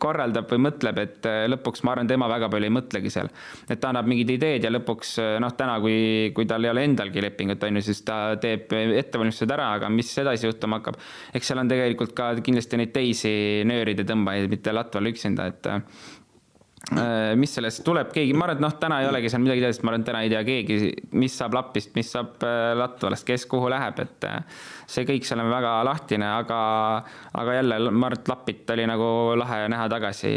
korraldab 0.00 0.50
või 0.50 0.64
mõtleb, 0.66 1.00
et 1.04 1.30
lõpuks 1.54 1.84
ma 1.86 1.94
arvan, 1.94 2.10
tema 2.10 2.28
väga 2.30 2.50
palju 2.52 2.70
ei 2.70 2.76
mõtlegi 2.76 3.14
seal. 3.14 3.30
et 3.68 3.80
ta 3.80 3.94
annab 3.94 4.10
mingid 4.10 4.34
ideed 4.36 4.68
ja 4.68 4.74
lõpuks 4.74 5.16
noh, 5.40 5.56
täna, 5.56 5.78
kui, 5.82 6.34
kui 6.36 6.48
tal 6.50 6.66
ei 6.66 6.74
ole 6.74 6.84
endalgi 6.90 7.24
lepingut, 7.24 7.64
on 7.64 7.80
ju, 7.80 7.86
siis 7.88 8.04
ta 8.04 8.20
teeb 8.40 8.72
ettevalmistused 8.74 9.56
ära, 9.56 9.72
aga 9.78 9.90
mis 9.92 10.12
edasi 10.20 10.50
juhtuma 10.50 10.80
hakkab, 10.80 11.00
eks 11.34 11.52
seal 11.52 11.62
on 11.62 11.70
tegelikult 11.70 12.12
ka 12.18 12.32
kindlasti 12.44 12.80
neid 12.80 12.94
teisi 12.94 13.34
nööride 13.68 14.04
tõmbajaid, 14.08 14.50
mitte 14.52 14.74
Latval 14.74 15.10
üksinda, 15.14 15.48
et 15.50 15.70
Äh, 15.70 15.80
mis 17.36 17.52
sellest 17.54 17.82
tuleb, 17.84 18.08
keegi, 18.14 18.32
ma 18.34 18.46
arvan, 18.46 18.56
et 18.56 18.62
noh, 18.64 18.72
täna 18.80 19.02
ei 19.02 19.08
olegi 19.10 19.28
seal 19.30 19.42
midagi 19.44 19.60
teada, 19.60 19.76
sest 19.76 19.84
ma 19.84 19.92
arvan, 19.92 20.02
et 20.02 20.08
täna 20.08 20.22
ei 20.24 20.30
tea 20.32 20.40
keegi, 20.46 20.78
mis 21.20 21.34
saab 21.36 21.54
Lapist, 21.58 21.92
mis 21.94 22.08
saab 22.14 22.40
äh, 22.46 22.72
Latvalast, 22.78 23.26
kes 23.28 23.44
kuhu 23.50 23.68
läheb, 23.70 24.00
et 24.00 24.26
äh, 24.26 24.64
see 24.90 25.04
kõik 25.08 25.28
seal 25.28 25.42
on 25.44 25.52
väga 25.52 25.74
lahtine, 25.86 26.30
aga, 26.40 26.62
aga 27.42 27.58
jälle 27.58 27.78
Mart 27.92 28.32
Lapit 28.32 28.72
oli 28.72 28.88
nagu 28.88 29.10
lahe 29.38 29.68
näha 29.70 29.90
tagasi 29.92 30.32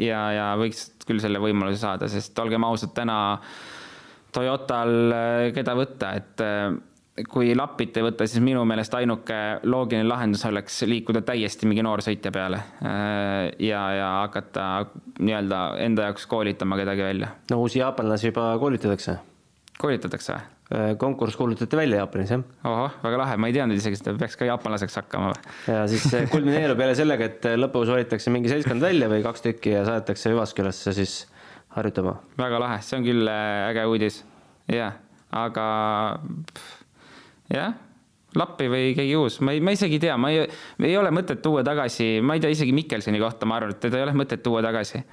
ja, 0.00 0.24
ja 0.34 0.48
võiks 0.58 0.88
küll 1.04 1.20
selle 1.22 1.42
võimaluse 1.44 1.82
saada, 1.84 2.08
sest 2.10 2.38
olgem 2.42 2.64
ausad, 2.66 2.94
täna 2.96 3.18
Toyotal, 4.34 4.96
keda 5.54 5.76
võtta, 5.78 6.08
et 6.18 6.42
kui 7.30 7.52
Lapit 7.54 7.98
ei 7.98 8.04
võta, 8.08 8.26
siis 8.26 8.42
minu 8.42 8.64
meelest 8.66 8.94
ainuke 8.98 9.36
loogiline 9.70 10.06
lahendus 10.08 10.42
oleks 10.48 10.80
liikuda 10.90 11.22
täiesti 11.26 11.68
mingi 11.70 11.84
noorsõitja 11.86 12.32
peale 12.34 12.58
äh, 12.58 13.52
ja, 13.62 13.82
ja 13.94 14.08
hakata 14.24 14.64
nii-öelda 15.20 15.60
enda 15.84 16.08
jaoks 16.08 16.26
koolitama 16.30 16.78
kedagi 16.80 17.06
välja. 17.06 17.30
no 17.52 17.60
uusi 17.62 17.78
jaapanlasi 17.78 18.32
juba 18.32 18.48
koolitatakse. 18.58 19.16
koolitatakse 19.78 20.34
või? 20.34 20.50
Äh, 20.74 20.90
konkurss 20.98 21.36
kuulutati 21.38 21.76
välja 21.76 22.02
Jaapanis, 22.02 22.34
jah. 22.34 22.44
ohoh, 22.66 22.98
väga 23.04 23.18
lahe, 23.20 23.38
ma 23.38 23.50
ei 23.50 23.54
teadnud 23.54 23.78
isegi, 23.78 24.00
et 24.00 24.06
ta 24.08 24.18
peaks 24.18 24.38
ka 24.40 24.50
jaapanlaseks 24.50 24.98
hakkama 25.04 25.30
või? 25.30 25.56
ja 25.70 25.86
siis 25.92 26.08
kulmineerub 26.34 26.82
jälle 26.82 26.98
sellega, 26.98 27.30
et 27.30 27.50
lõpus 27.60 27.94
valitakse 27.94 28.32
mingi 28.34 28.50
seltskond 28.50 28.82
välja 28.82 29.10
või 29.12 29.22
kaks 29.22 29.44
tükki 29.44 29.76
ja 29.76 29.86
saadetakse 29.86 30.34
Hüvaskülasse 30.34 30.98
siis 30.98 31.18
harjutama. 31.78 32.18
väga 32.40 32.64
lahe, 32.64 32.82
see 32.82 32.98
on 32.98 33.06
küll 33.06 33.30
äh, 33.30 33.68
äge 33.68 33.86
uudis, 33.92 34.24
jah, 34.72 34.98
aga 35.44 35.68
pff 36.50 36.80
jah, 37.52 37.74
Lappi 38.34 38.66
või 38.66 38.90
keegi 38.96 39.14
uus, 39.14 39.38
ma 39.46 39.54
ei, 39.54 39.62
ma 39.62 39.74
isegi 39.74 40.00
ei 40.00 40.02
tea, 40.08 40.16
ma 40.18 40.32
ei, 40.34 40.42
ei 40.82 40.96
ole 40.98 41.12
mõtet 41.14 41.38
tuua 41.42 41.62
tagasi, 41.66 42.18
ma 42.18 42.34
ei 42.34 42.42
tea 42.42 42.50
isegi 42.50 42.74
Mikkelsoni 42.74 43.22
kohta, 43.22 43.46
ma 43.46 43.60
arvan, 43.60 43.76
et 43.76 43.82
teda 43.84 44.00
ei 44.00 44.06
ole 44.08 44.14
mõtet 44.18 44.42
tuua 44.42 44.62
tagasi. 44.64 45.04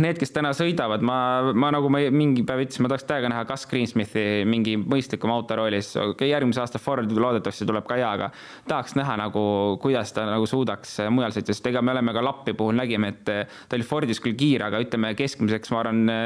need, 0.00 0.16
kes 0.16 0.30
täna 0.32 0.54
sõidavad, 0.56 1.02
ma, 1.04 1.16
ma 1.52 1.68
nagu 1.72 1.88
ma 1.92 2.00
mingi 2.12 2.44
päev 2.48 2.62
ütlesin, 2.64 2.84
ma 2.84 2.88
tahaks 2.88 3.04
täiega 3.08 3.28
näha 3.28 3.44
Gus 3.48 3.66
Greensmithi 3.68 4.44
mingi 4.48 4.76
mõistlikuma 4.80 5.36
autoroolis. 5.36 5.94
okei 5.96 6.12
okay,, 6.12 6.28
järgmise 6.28 6.60
aasta 6.60 6.80
Ford 6.80 7.12
loodetavasti 7.12 7.68
tuleb 7.68 7.88
ka 7.88 7.96
hea, 8.00 8.12
aga 8.20 8.30
tahaks 8.68 8.96
näha 9.00 9.16
nagu, 9.20 9.42
kuidas 9.80 10.12
ta 10.12 10.24
nagu 10.28 10.48
suudaks 10.48 10.98
mujal 11.08 11.32
sõita, 11.32 11.52
sest 11.56 11.72
ega 11.72 11.80
me 11.84 11.92
oleme 11.96 12.12
ka 12.12 12.24
Lappi 12.24 12.52
puhul 12.56 12.76
nägime, 12.76 13.12
et 13.16 13.24
ta 13.24 13.76
oli 13.76 13.84
Fordis 13.84 14.20
küll 14.20 14.36
kiire, 14.36 14.68
aga 14.68 14.80
ütleme 14.80 15.12
keskmiseks, 15.16 15.72
ma 15.72 15.84
arvan, 15.84 16.16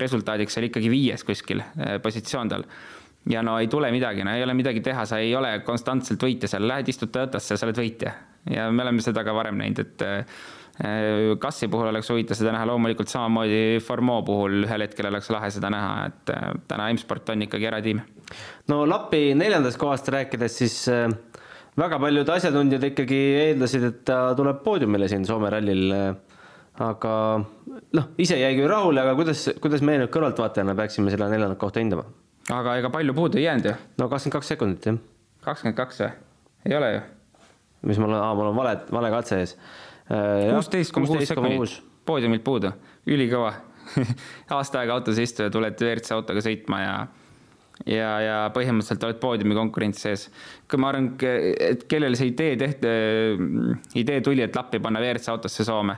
resultaadiks 0.00 0.60
oli 0.60 0.72
ikkagi 0.72 0.92
viies 0.92 1.24
kuskil 1.24 1.64
eh, 1.64 2.00
positsioon 2.04 2.52
tal 2.52 2.68
ja 3.28 3.42
no 3.42 3.58
ei 3.60 3.68
tule 3.68 3.90
midagi, 3.92 4.24
no 4.24 4.32
ei 4.32 4.42
ole 4.42 4.54
midagi 4.54 4.80
teha, 4.80 5.04
sa 5.06 5.18
ei 5.20 5.34
ole 5.36 5.58
konstantselt 5.66 6.22
võitja 6.22 6.48
seal, 6.48 6.68
lähed 6.68 6.88
istud 6.88 7.12
Toyotasse, 7.12 7.56
sa 7.56 7.68
oled 7.68 7.82
võitja. 7.82 8.14
ja 8.50 8.70
me 8.72 8.86
oleme 8.86 9.04
seda 9.04 9.24
ka 9.26 9.34
varem 9.36 9.60
näinud, 9.60 9.84
et 9.84 10.06
Äh, 10.80 11.36
Kassi 11.38 11.68
puhul 11.68 11.90
oleks 11.90 12.08
huvitav 12.08 12.38
seda 12.38 12.54
näha, 12.54 12.64
loomulikult 12.70 13.10
samamoodi 13.12 13.80
Formeau 13.84 14.22
puhul 14.24 14.62
ühel 14.64 14.86
hetkel 14.86 15.10
oleks 15.10 15.28
lahe 15.32 15.50
seda 15.52 15.68
näha, 15.72 16.06
et 16.08 16.32
äh, 16.32 16.46
täna 16.70 16.86
M-sport 16.94 17.34
on 17.34 17.44
ikkagi 17.44 17.68
eratiim. 17.68 18.00
no 18.72 18.86
Lapi 18.88 19.34
neljandast 19.36 19.76
kohast 19.80 20.08
rääkides, 20.14 20.56
siis 20.62 20.78
äh, 20.88 21.10
väga 21.76 21.98
paljud 22.00 22.32
asjatundjad 22.32 22.86
ikkagi 22.92 23.20
eeldasid, 23.42 23.84
et 23.90 24.00
ta 24.08 24.22
tuleb 24.38 24.64
poodiumile 24.64 25.10
siin 25.10 25.28
Soome 25.28 25.52
rallil. 25.52 25.92
aga 26.80 27.12
noh, 27.98 28.06
ise 28.16 28.38
jäi 28.40 28.54
küll 28.56 28.70
rahule, 28.70 29.02
aga 29.04 29.12
kuidas, 29.18 29.50
kuidas 29.60 29.84
meie 29.84 30.00
nüüd 30.00 30.14
kõrvaltvaatajana 30.14 30.78
peaksime 30.78 31.12
selle 31.12 31.28
neljandat 31.28 31.60
kohta 31.60 31.82
hindama? 31.82 32.06
Aga 32.48 32.78
ega 32.80 32.90
palju 32.90 33.14
puudu 33.14 33.38
ei 33.38 33.44
jäänud 33.44 33.70
ju? 33.70 33.76
no 33.98 34.08
kakskümmend 34.08 34.38
kaks 34.38 34.54
sekundit 34.54 34.86
jah. 34.86 34.98
kakskümmend 35.44 35.76
kaks 35.76 36.02
või? 36.04 36.10
ei 36.66 36.76
ole 36.78 36.92
ju? 36.94 37.06
mis 37.90 37.98
mul 37.98 38.16
on, 38.16 38.36
mul 38.36 38.52
on 38.52 38.56
vale, 38.56 38.78
vale 38.92 39.12
katse 39.12 39.40
ees 39.44 39.56
Äh, 40.10 40.50
kuusteist 40.50 40.90
koma 40.92 41.06
kuus 41.06 41.28
sekundit 41.28 41.76
poodiumilt 42.08 42.42
puudu, 42.42 42.72
ülikõva 43.06 43.52
aasta 44.56 44.80
aega 44.80 44.96
autos 44.96 45.20
istuja, 45.22 45.52
tuled 45.54 45.76
WRC 45.78 46.16
autoga 46.16 46.42
sõitma 46.42 46.80
ja 46.82 46.94
ja, 47.86 48.08
ja 48.24 48.38
põhimõtteliselt 48.52 49.06
oled 49.06 49.20
poodiumi 49.22 49.54
konkurentsi 49.56 50.02
sees. 50.08 50.24
kui 50.68 50.82
ma 50.82 50.90
arvan, 50.90 51.12
et 51.22 51.86
kellel 51.88 52.18
see 52.18 52.32
idee 52.32 52.58
tehti, 52.58 52.90
idee 54.02 54.18
tuli, 54.26 54.42
et 54.44 54.58
lappi 54.58 54.82
panna 54.82 55.00
WRC 55.00 55.30
autosse 55.32 55.64
Soome. 55.64 55.96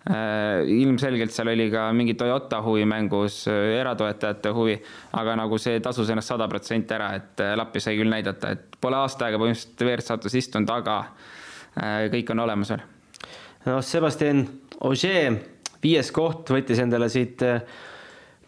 Äh, 0.00 0.64
ilmselgelt 0.80 1.34
seal 1.34 1.50
oli 1.52 1.66
ka 1.68 1.90
mingi 1.92 2.14
Toyota 2.16 2.62
huvi 2.64 2.86
mängus, 2.88 3.42
eratoetajate 3.50 4.52
huvi, 4.56 4.78
aga 5.20 5.34
nagu 5.36 5.58
see 5.60 5.76
tasus 5.84 6.08
ennast 6.08 6.32
sada 6.32 6.46
protsenti 6.48 6.96
ära, 6.96 7.10
et 7.18 7.42
lappi 7.60 7.82
sai 7.84 7.98
küll 7.98 8.08
näidata, 8.08 8.54
et 8.56 8.78
pole 8.80 8.96
aasta 8.96 9.26
aega 9.26 9.36
põhimõtteliselt 9.42 9.84
WRC 9.84 10.14
autos 10.14 10.36
istunud, 10.40 10.72
aga 10.72 10.94
äh, 11.04 12.06
kõik 12.14 12.32
on 12.32 12.40
olemas 12.46 12.72
veel 12.72 12.86
noh, 13.66 13.82
Sebastian 13.84 14.40
Ogier, 14.88 15.36
viies 15.84 16.08
koht, 16.16 16.48
võttis 16.48 16.80
endale 16.80 17.10
siit 17.12 17.44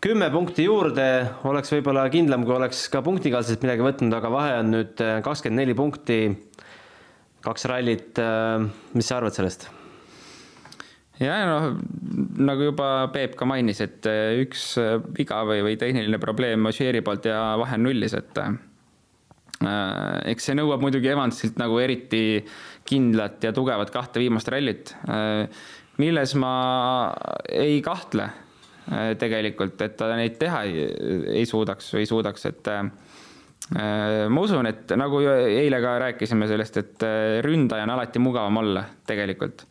kümme 0.03 0.31
punkti 0.33 0.65
juurde, 0.65 1.07
oleks 1.53 1.75
võib-olla 1.77 2.07
kindlam, 2.15 2.49
kui 2.49 2.57
oleks 2.57 2.87
ka 2.88 3.05
punktikaaslaselt 3.05 3.69
midagi 3.69 3.85
võtnud, 3.91 4.17
aga 4.17 4.33
vahe 4.33 4.57
on 4.62 4.73
nüüd 4.79 5.05
kakskümmend 5.29 5.67
neli 5.67 5.77
punkti, 5.77 6.19
kaks 7.45 7.69
rallit. 7.69 8.25
Mis 8.97 9.12
sa 9.12 9.21
arvad 9.21 9.37
sellest? 9.37 9.69
Ja 11.20 11.38
noh, 11.46 11.79
nagu 12.40 12.70
juba 12.70 12.88
Peep 13.12 13.37
ka 13.38 13.48
mainis, 13.48 13.81
et 13.85 14.07
üks 14.40 14.75
viga 15.16 15.42
või, 15.48 15.61
või 15.66 15.79
tehniline 15.81 16.20
probleem 16.22 16.70
Ogieri 16.70 17.05
poolt 17.05 17.29
ja 17.29 17.53
vahe 17.61 17.77
on 17.79 17.90
nullis, 17.90 18.16
et 18.16 18.38
Äh, 19.62 20.33
eks 20.33 20.48
see 20.48 20.57
nõuab 20.59 20.83
muidugi 20.83 21.11
Evansilt 21.12 21.59
nagu 21.61 21.79
eriti 21.83 22.42
kindlat 22.88 23.42
ja 23.44 23.53
tugevat 23.55 23.92
kahte 23.94 24.22
viimast 24.22 24.48
rallit, 24.53 24.94
äh, 25.11 25.46
milles 26.03 26.35
ma 26.40 26.55
ei 27.53 27.81
kahtle 27.85 28.29
äh, 28.29 29.12
tegelikult, 29.20 29.81
et 29.85 29.96
ta 30.01 30.11
neid 30.18 30.38
teha 30.40 30.64
ei, 30.66 30.87
ei 31.42 31.46
suudaks 31.48 31.92
või 31.94 32.07
ei 32.07 32.11
suudaks, 32.11 32.48
et 32.51 32.75
ma 33.72 34.42
usun, 34.42 34.66
et 34.68 34.90
nagu 34.98 35.20
eile 35.22 35.79
ka 35.81 35.92
rääkisime 36.03 36.48
sellest, 36.51 36.77
et 36.81 37.05
ründaja 37.46 37.87
on 37.87 37.92
alati 37.94 38.20
mugavam 38.20 38.59
olla 38.61 38.83
tegelikult. 39.09 39.62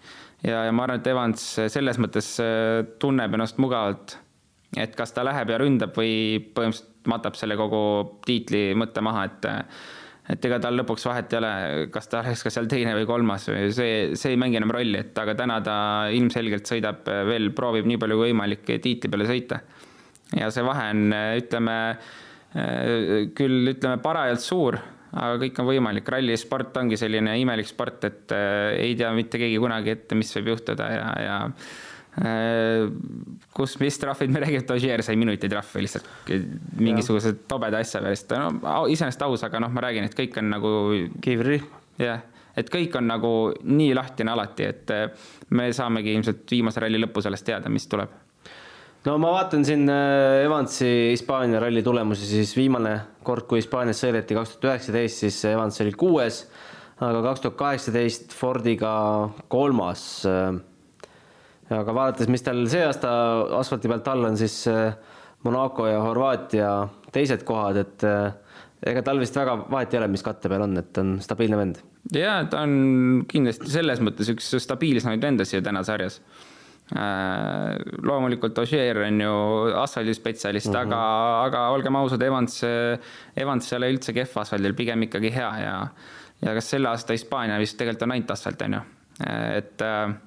Ja, 0.44 0.66
ja 0.68 0.74
ma 0.76 0.86
arvan, 0.88 1.02
et 1.02 1.08
Evans 1.12 1.48
selles 1.74 2.00
mõttes 2.02 2.34
tunneb 3.02 3.38
ennast 3.38 3.62
mugavalt, 3.62 4.18
et 4.80 4.96
kas 4.98 5.14
ta 5.16 5.26
läheb 5.28 5.52
ja 5.52 5.60
ründab 5.62 5.96
või 5.98 6.14
põhimõtteliselt 6.56 6.90
matab 7.10 7.34
selle 7.34 7.58
kogu 7.58 7.82
tiitli 8.28 8.72
mõtte 8.78 9.02
maha, 9.02 9.26
et 9.30 9.48
et 10.32 10.46
ega 10.48 10.60
tal 10.64 10.78
lõpuks 10.78 11.04
vahet 11.10 11.34
ei 11.34 11.38
ole, 11.40 11.52
kas 11.92 12.08
ta 12.08 12.22
oleks 12.22 12.44
ka 12.46 12.52
seal 12.54 12.68
teine 12.70 12.94
või 12.96 13.08
kolmas 13.10 13.48
või 13.50 13.72
see, 13.76 13.96
see 14.20 14.36
ei 14.36 14.40
mängi 14.40 14.60
enam 14.60 14.72
rolli, 14.72 15.00
et 15.02 15.18
aga 15.18 15.34
täna 15.36 15.58
ta 15.66 15.76
ilmselgelt 16.14 16.70
sõidab 16.70 17.10
veel, 17.28 17.50
proovib 17.58 17.90
nii 17.90 18.00
palju 18.00 18.20
kui 18.20 18.30
võimalik 18.30 18.64
tiitli 18.70 19.12
peale 19.12 19.28
sõita. 19.28 19.60
ja 20.38 20.52
see 20.54 20.64
vahe 20.64 20.88
on, 20.94 21.16
ütleme, 21.42 21.78
küll 23.36 23.74
ütleme 23.74 23.98
parajalt 24.04 24.46
suur, 24.46 24.78
aga 25.12 25.38
kõik 25.42 25.62
on 25.62 25.68
võimalik, 25.68 26.10
rallisport 26.14 26.78
ongi 26.82 27.00
selline 27.00 27.38
imelik 27.42 27.68
sport, 27.68 28.04
et 28.08 28.36
ei 28.80 28.96
tea 29.00 29.12
mitte 29.16 29.42
keegi 29.42 29.60
kunagi 29.60 29.96
ette, 29.96 30.16
mis 30.16 30.32
võib 30.38 30.54
juhtuda 30.56 30.92
ja, 30.92 31.08
ja 31.22 31.40
Äh, 32.12 32.90
kus, 33.56 33.78
mis 33.80 33.96
trahvid 34.00 34.34
me 34.34 34.42
räägime, 34.44 34.60
et 34.66 34.72
Ogier 34.72 35.00
sai 35.04 35.16
minuti 35.16 35.48
trahvi 35.50 35.86
lihtsalt 35.86 36.10
mingisuguse 36.76 37.32
tobeda 37.48 37.80
asja 37.80 38.02
pärast, 38.04 38.34
no 38.36 38.82
iseenesest 38.92 39.24
aus, 39.24 39.46
aga 39.48 39.62
noh, 39.64 39.72
ma 39.72 39.86
räägin, 39.86 40.10
et 40.10 40.18
kõik 40.18 40.36
on 40.42 40.50
nagu. 40.52 40.72
kiivri. 41.24 41.62
jah, 42.04 42.26
et 42.60 42.68
kõik 42.74 42.98
on 43.00 43.08
nagu 43.08 43.32
nii 43.64 43.96
lahtine 43.96 44.34
alati, 44.34 44.68
et 44.68 44.92
äh, 44.92 45.30
me 45.56 45.70
saamegi 45.72 46.18
ilmselt 46.18 46.44
viimase 46.52 46.84
ralli 46.84 47.00
lõppu 47.00 47.24
sellest 47.24 47.48
teada, 47.48 47.72
mis 47.72 47.88
tuleb. 47.88 48.12
No 49.06 49.18
ma 49.22 49.36
vaatan 49.38 49.66
siin 49.68 49.86
äh, 49.90 50.42
Evansi 50.46 50.90
Hispaania 51.12 51.62
ralli 51.64 51.84
tulemusi, 51.84 52.28
siis 52.30 52.56
viimane 52.58 52.98
kord, 53.24 53.48
kui 53.50 53.62
Hispaanias 53.62 54.02
sõideti 54.04 54.38
kaks 54.38 54.58
tuhat 54.58 54.76
üheksateist, 54.76 55.24
siis 55.26 55.40
Evans 55.52 55.80
oli 55.84 55.94
kuues, 55.94 56.44
aga 57.02 57.24
kaks 57.30 57.46
tuhat 57.46 57.58
kaheksateist 57.64 58.36
Fordiga 58.38 58.92
kolmas 59.50 60.10
aga 61.78 61.96
vaadates, 61.96 62.30
mis 62.32 62.44
tal 62.46 62.64
see 62.72 62.84
aasta 62.86 63.12
asfalti 63.60 63.92
pealt 63.92 64.08
all 64.12 64.28
on, 64.32 64.38
siis 64.40 64.56
äh, 64.72 64.94
Monaco 65.46 65.88
ja 65.90 66.02
Horvaatia 66.04 66.72
teised 67.14 67.46
kohad, 67.48 67.80
et 67.82 68.06
äh, 68.08 68.34
ega 68.92 69.04
tal 69.06 69.22
vist 69.22 69.38
väga 69.38 69.58
vahet 69.72 69.94
ei 69.94 70.02
ole, 70.02 70.12
mis 70.12 70.26
katte 70.26 70.52
peal 70.52 70.66
on, 70.66 70.78
et 70.82 71.02
on 71.02 71.16
stabiilne 71.24 71.60
vend. 71.60 71.82
ja 72.18 72.40
ta 72.50 72.64
on 72.66 73.26
kindlasti 73.30 73.72
selles 73.72 74.02
mõttes 74.04 74.32
üks 74.34 74.52
stabiilsemaid 74.66 75.24
vendasid 75.24 75.66
täna 75.66 75.84
sarjas. 75.88 76.20
Äh, 76.92 77.78
loomulikult 78.04 78.58
Ogier 78.60 78.98
on 79.06 79.22
ju 79.24 79.36
asfaldispetsialist 79.80 80.68
mm, 80.68 80.74
-hmm. 80.76 80.82
aga, 80.82 81.44
aga 81.46 81.68
olgem 81.72 81.96
ausad, 81.96 82.22
Evans, 82.22 82.58
Evans 83.36 83.72
ei 83.72 83.78
ole 83.78 83.94
üldse 83.94 84.14
kehv 84.14 84.42
asfaldil, 84.42 84.76
pigem 84.76 85.08
ikkagi 85.08 85.32
hea 85.32 85.52
ja, 85.62 85.78
ja 86.42 86.58
kas 86.58 86.74
selle 86.74 86.90
aasta 86.90 87.16
Hispaania 87.16 87.60
vist 87.60 87.78
tegelikult 87.80 88.04
on 88.10 88.12
ainult 88.18 88.36
asfalt, 88.36 88.66
on 88.68 88.74
ju, 88.74 88.82
et 89.56 89.86
äh, 89.88 90.18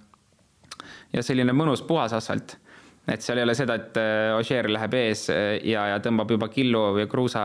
ja 1.14 1.24
selline 1.24 1.54
mõnus 1.56 1.82
puhas 1.86 2.14
asfalt. 2.16 2.56
et 3.04 3.20
seal 3.20 3.36
ei 3.36 3.44
ole 3.44 3.52
seda, 3.52 3.74
et 3.76 3.98
äh, 4.00 4.30
Ogier 4.38 4.64
läheb 4.72 4.94
ees 4.96 5.26
äh, 5.28 5.58
ja, 5.68 5.82
ja 5.90 5.98
tõmbab 6.00 6.30
juba 6.32 6.48
killu 6.48 6.80
või 6.96 7.04
kruusa 7.10 7.42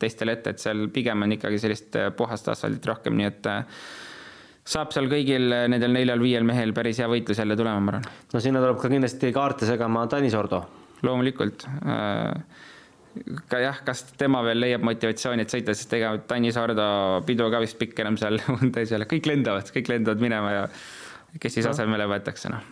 teistele 0.00 0.38
ette, 0.38 0.54
et 0.54 0.62
seal 0.62 0.86
pigem 0.94 1.26
on 1.26 1.36
ikkagi 1.36 1.60
sellist 1.60 1.98
äh, 2.00 2.08
puhast 2.16 2.48
asfaltit 2.48 2.88
rohkem, 2.88 3.18
nii 3.20 3.28
et 3.28 3.50
saab 4.64 4.94
seal 4.96 5.10
kõigil 5.12 5.50
nendel 5.68 5.92
neljal-viiel 5.92 6.46
mehel 6.48 6.72
päris 6.76 7.02
hea 7.02 7.08
võitlus 7.10 7.40
jälle 7.40 7.56
tulema, 7.56 7.80
ma 7.80 7.96
arvan. 7.96 8.06
no 8.32 8.40
sinna 8.40 8.62
tuleb 8.64 8.80
ka 8.80 8.92
kindlasti 8.92 9.32
kaarte 9.36 9.68
segama 9.68 10.06
Tanis 10.10 10.36
Ordo. 10.38 10.62
loomulikult 11.04 11.66
ka 13.48 13.60
jah, 13.62 13.80
kas 13.86 14.02
tema 14.18 14.42
veel 14.46 14.60
leiab 14.62 14.84
motivatsiooni, 14.86 15.44
et 15.44 15.52
sõita, 15.52 15.74
sest 15.76 15.92
ega 15.96 16.14
Tanis 16.28 16.56
Ordo 16.60 16.86
pidu 17.26 17.46
ka 17.52 17.60
vist 17.62 17.78
pikk 17.80 18.02
enam 18.04 18.18
seal 18.20 18.40
ei 18.80 18.96
ole, 18.98 19.08
kõik 19.10 19.28
lendavad, 19.30 19.70
kõik 19.74 19.90
lendavad 19.92 20.24
minema 20.24 20.54
ja 20.54 20.64
kes 21.40 21.58
siis 21.58 21.68
asemele 21.70 22.08
võetakse, 22.10 22.50
noh. 22.52 22.64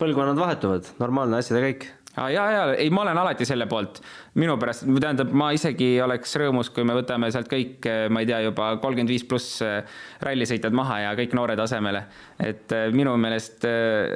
põlvkonnad 0.00 0.38
vahetuvad, 0.38 0.90
normaalne 1.02 1.40
asjade 1.42 1.62
käik. 1.68 1.86
Ja, 2.16 2.44
ja 2.52 2.62
ei, 2.78 2.90
ma 2.94 3.02
olen 3.02 3.18
alati 3.18 3.46
selle 3.48 3.66
poolt, 3.70 3.98
minu 4.38 4.54
pärast, 4.60 4.86
tähendab, 4.86 5.32
ma 5.36 5.50
isegi 5.54 5.96
oleks 6.04 6.36
rõõmus, 6.40 6.70
kui 6.74 6.86
me 6.86 6.94
võtame 6.96 7.30
sealt 7.34 7.50
kõik, 7.50 7.86
ma 8.14 8.22
ei 8.22 8.28
tea, 8.28 8.40
juba 8.46 8.70
kolmkümmend 8.82 9.10
viis 9.10 9.26
pluss 9.28 9.58
eh, 9.66 9.80
rallisõitjad 10.24 10.74
maha 10.76 11.00
ja 11.04 11.12
kõik 11.18 11.34
noored 11.36 11.60
asemele. 11.64 12.04
et 12.38 12.72
eh, 12.74 12.86
minu 12.94 13.16
meelest 13.20 13.66
eh, 13.68 14.14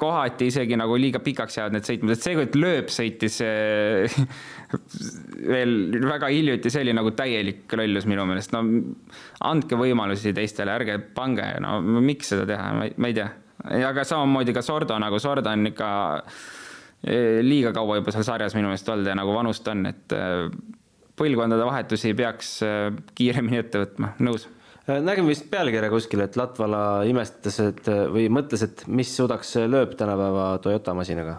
kohati 0.00 0.50
isegi 0.52 0.76
nagu 0.80 0.96
liiga 1.00 1.20
pikaks 1.24 1.58
jäävad 1.58 1.76
need 1.76 1.88
sõitmised, 1.88 2.24
see, 2.24 2.36
kui 2.38 2.60
lööb 2.60 2.92
sõitis 2.92 3.40
veel 5.54 5.74
väga 6.06 6.30
hiljuti, 6.30 6.70
see 6.70 6.84
oli 6.84 6.94
nagu 6.96 7.12
täielik 7.16 7.76
lollus 7.80 8.06
minu 8.08 8.24
meelest, 8.28 8.54
no 8.56 8.64
andke 9.48 9.80
võimalusi 9.80 10.34
teistele, 10.36 10.76
ärge 10.76 11.00
pange, 11.16 11.52
no 11.64 11.80
miks 11.80 12.34
seda 12.34 12.46
teha, 12.52 12.72
ma 12.76 13.10
ei 13.10 13.16
tea. 13.16 13.28
aga 13.88 14.04
samamoodi 14.08 14.56
ka 14.56 14.62
Sordo 14.64 14.96
nagu, 15.00 15.18
Sordo 15.20 15.52
on 15.52 15.72
ikka 15.72 15.90
liiga 17.00 17.72
kaua 17.76 18.00
juba 18.00 18.12
seal 18.12 18.26
sarjas 18.26 18.54
minu 18.56 18.68
meelest 18.68 18.88
olnud 18.92 19.08
ja 19.08 19.16
nagu 19.16 19.32
vanust 19.32 19.68
on, 19.72 19.86
et 19.88 20.12
e, 20.12 20.24
põlvkondade 21.20 21.64
vahetusi 21.64 22.12
peaks 22.16 22.56
e, 22.66 22.72
kiiremini 23.16 23.62
ette 23.62 23.84
võtma, 23.84 24.14
nõus? 24.24 24.48
Nägin 24.90 25.28
vist 25.28 25.46
pealkirja 25.52 25.90
kuskil, 25.92 26.22
et 26.24 26.34
Latvala 26.40 27.04
imestas, 27.06 27.60
et 27.62 27.86
või 28.10 28.24
mõtles, 28.32 28.64
et 28.66 28.82
mis 28.90 29.12
suudaks 29.14 29.54
lööb 29.70 29.92
tänapäeva 29.98 30.56
Toyota 30.64 30.96
masinaga. 30.98 31.36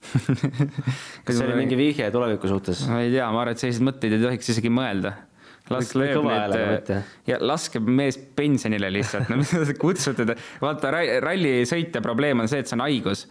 Kas 1.24 1.36
see 1.36 1.44
oli 1.46 1.56
mingi 1.58 1.78
vihje 1.78 2.06
tuleviku 2.12 2.48
suhtes? 2.50 2.82
ma 2.88 3.02
ei 3.04 3.10
tea, 3.12 3.26
ma 3.32 3.42
arvan, 3.42 3.56
et 3.56 3.62
selliseid 3.62 3.84
mõtteid 3.84 4.16
ei 4.16 4.22
tohiks 4.22 4.52
isegi 4.54 4.72
mõelda. 4.72 5.14
las 5.70 5.92
lööb 5.94 6.24
need 6.26 6.88
ja 7.28 7.38
laske 7.40 7.80
mees 7.80 8.18
pensionile 8.36 8.90
lihtsalt, 8.90 9.28
no 9.30 9.38
mida 9.38 9.62
te 9.68 9.76
kutsute, 9.78 10.26
vaata 10.60 10.92
rallisõitja 11.22 12.02
probleem 12.04 12.42
on 12.42 12.50
see, 12.50 12.64
et 12.64 12.70
see 12.70 12.78
on 12.78 12.84
haigus 12.88 13.26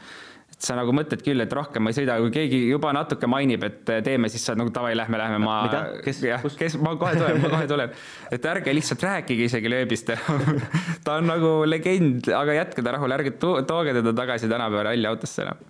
sa 0.59 0.75
nagu 0.75 0.91
mõtled 0.95 1.21
küll, 1.23 1.39
et 1.39 1.53
rohkem 1.55 1.85
ma 1.85 1.93
ei 1.93 1.97
sõida, 2.01 2.17
kui 2.19 2.33
keegi 2.35 2.57
juba 2.67 2.91
natuke 2.95 3.29
mainib, 3.31 3.63
et 3.63 3.93
teeme, 4.05 4.27
siis 4.31 4.43
sa 4.43 4.57
nagu 4.59 4.73
davai, 4.75 4.91
lähme, 4.99 5.19
lähme, 5.21 5.39
ma. 5.43 5.55
Kes? 6.03 6.19
kes, 6.59 6.75
ma 6.83 6.97
kohe 6.99 7.15
tulen, 7.15 7.39
ma 7.39 7.53
kohe 7.53 7.69
tulen. 7.69 7.95
et 8.35 8.49
ärge 8.51 8.75
lihtsalt 8.75 9.05
rääkige 9.07 9.47
isegi 9.47 9.71
lööbist 9.71 10.11
ta 11.05 11.15
on 11.15 11.31
nagu 11.31 11.53
legend, 11.69 12.27
aga 12.35 12.59
jätke 12.59 12.83
ta 12.83 12.97
rahule, 12.97 13.15
ärge 13.19 13.37
to- 13.39 13.61
tooge 13.69 13.95
teda 13.95 14.13
tagasi 14.17 14.51
tänapäeva 14.51 14.89
ralliautosse 14.91 15.47
enam 15.47 15.65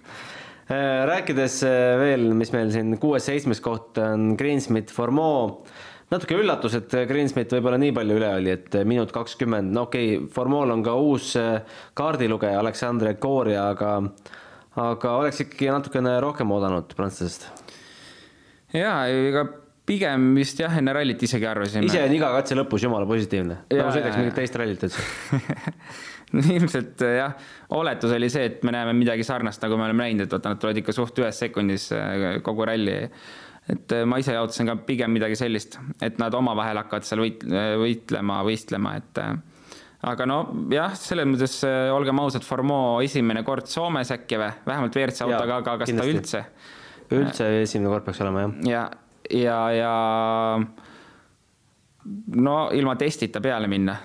Äh, 0.70 1.06
rääkides 1.10 1.64
äh, 1.66 1.98
veel, 1.98 2.28
mis 2.38 2.52
meil 2.54 2.70
siin 2.70 2.92
kuues-seitsmes 3.02 3.58
koht 3.66 3.98
on 3.98 4.36
Greensmith 4.38 4.94
Formeau. 4.94 5.64
natuke 6.12 6.38
üllatus, 6.38 6.76
et 6.78 6.94
Greensmith 7.10 7.56
võib-olla 7.56 7.80
nii 7.82 7.94
palju 7.98 8.18
üle 8.20 8.30
oli, 8.36 8.52
et 8.54 8.78
minut 8.86 9.10
kakskümmend, 9.14 9.74
no 9.74 9.88
okei 9.88 10.12
okay,, 10.20 10.28
Formeau'l 10.36 10.76
on 10.76 10.84
ka 10.86 10.94
uus 10.94 11.32
äh, 11.42 11.64
kaardilugeja 11.98 12.62
Aleksandr 12.62 13.16
Koria, 13.18 13.64
aga 13.72 13.96
aga 14.78 15.16
oleks 15.24 15.42
ikkagi 15.46 15.72
natukene 15.74 16.20
rohkem 16.22 16.52
oodanud 16.54 16.94
prantslasest. 16.98 17.48
ja 18.76 19.02
ega 19.10 19.48
pigem 19.90 20.30
vist 20.38 20.60
jah, 20.62 20.76
enne 20.78 20.94
rallit 20.94 21.24
isegi 21.26 21.48
arvasime. 21.50 21.88
ise 21.90 22.04
on 22.06 22.14
iga 22.14 22.30
katse 22.36 22.58
lõpus 22.58 22.86
jumala 22.86 23.10
positiivne, 23.10 23.64
Jaa, 23.72 23.82
nagu 23.82 23.96
sõidaks 23.96 24.14
jaa, 24.14 24.22
mingit 24.22 24.34
jaa. 24.34 24.40
teist 24.44 24.58
rallit 24.62 24.88
üldse. 24.90 25.06
ilmselt 26.60 27.02
jah, 27.02 27.34
oletus 27.74 28.12
oli 28.14 28.30
see, 28.30 28.46
et 28.52 28.66
me 28.68 28.74
näeme 28.76 28.94
midagi 28.94 29.26
sarnast, 29.26 29.64
nagu 29.66 29.80
me 29.80 29.88
oleme 29.88 30.06
näinud, 30.06 30.28
et 30.28 30.34
vaata, 30.36 30.54
nad 30.54 30.62
tulevad 30.62 30.82
ikka 30.84 30.94
suht 30.94 31.22
ühes 31.24 31.40
sekundis 31.42 31.90
äh, 31.98 32.38
kogu 32.46 32.68
ralli. 32.70 33.00
et 33.70 33.96
äh, 33.98 34.06
ma 34.06 34.20
ise 34.22 34.36
jaotasin 34.38 34.70
ka 34.70 34.76
pigem 34.86 35.14
midagi 35.16 35.38
sellist, 35.40 35.80
et 36.06 36.22
nad 36.22 36.34
omavahel 36.38 36.84
hakkavad 36.84 37.08
seal 37.08 37.24
võit-, 37.26 37.48
võitlema, 37.82 38.44
võistlema, 38.46 38.94
et 39.02 39.24
äh, 39.24 39.34
aga 40.08 40.28
no 40.30 40.38
jah, 40.72 40.94
selles 40.96 41.28
mõttes 41.28 41.58
äh, 41.68 41.90
olgem 41.92 42.20
ausad, 42.24 42.46
Formeau 42.48 43.02
esimene 43.04 43.44
kord 43.48 43.68
Soomes 43.72 44.12
äkki 44.16 44.40
või, 44.40 44.52
vähemalt 44.68 44.96
WRC 44.96 45.26
autoga, 45.26 45.60
aga 45.60 45.74
kas 45.82 45.92
kindlasti. 45.92 46.14
ta 46.14 46.20
üldse? 46.20 46.44
üldse 47.20 47.50
esimene 47.64 47.92
kord 47.92 48.06
peaks 48.08 48.22
olema 48.24 48.46
jah. 48.46 48.54
ja, 48.70 48.84
ja, 49.42 49.58
ja 49.76 49.94
no 52.40 52.56
ilma 52.76 52.96
testita 53.00 53.42
peale 53.44 53.68
minna 53.72 53.98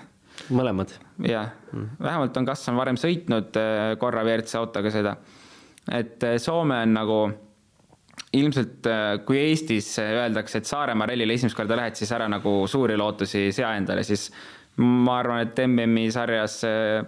mõlemad. 0.51 0.91
jah 1.23 1.53
mm., 1.71 1.95
vähemalt 2.03 2.37
on 2.41 2.51
Kassan 2.51 2.75
varem 2.79 2.99
sõitnud 2.99 3.55
äh, 3.61 3.95
korra 4.01 4.25
WRC 4.27 4.59
autoga 4.59 4.91
seda. 4.91 5.15
et 5.87 6.27
äh, 6.27 6.35
Soome 6.43 6.81
on 6.83 6.95
nagu 6.99 7.19
ilmselt, 8.35 8.87
kui 9.23 9.37
Eestis 9.39 9.93
öeldakse, 9.99 10.59
et 10.59 10.67
Saaremaa 10.67 11.07
rallile 11.07 11.35
esimest 11.37 11.55
korda 11.55 11.77
lähed, 11.79 11.95
siis 11.95 12.09
ära 12.11 12.27
nagu 12.27 12.65
suuri 12.67 12.97
lootusi 12.99 13.45
sea 13.55 13.69
endale, 13.79 14.03
siis 14.03 14.25
ma 14.81 15.19
arvan, 15.19 15.45
et 15.45 15.61
MM-i 15.65 16.09
sarjas 16.11 16.57
äh, 16.67 17.05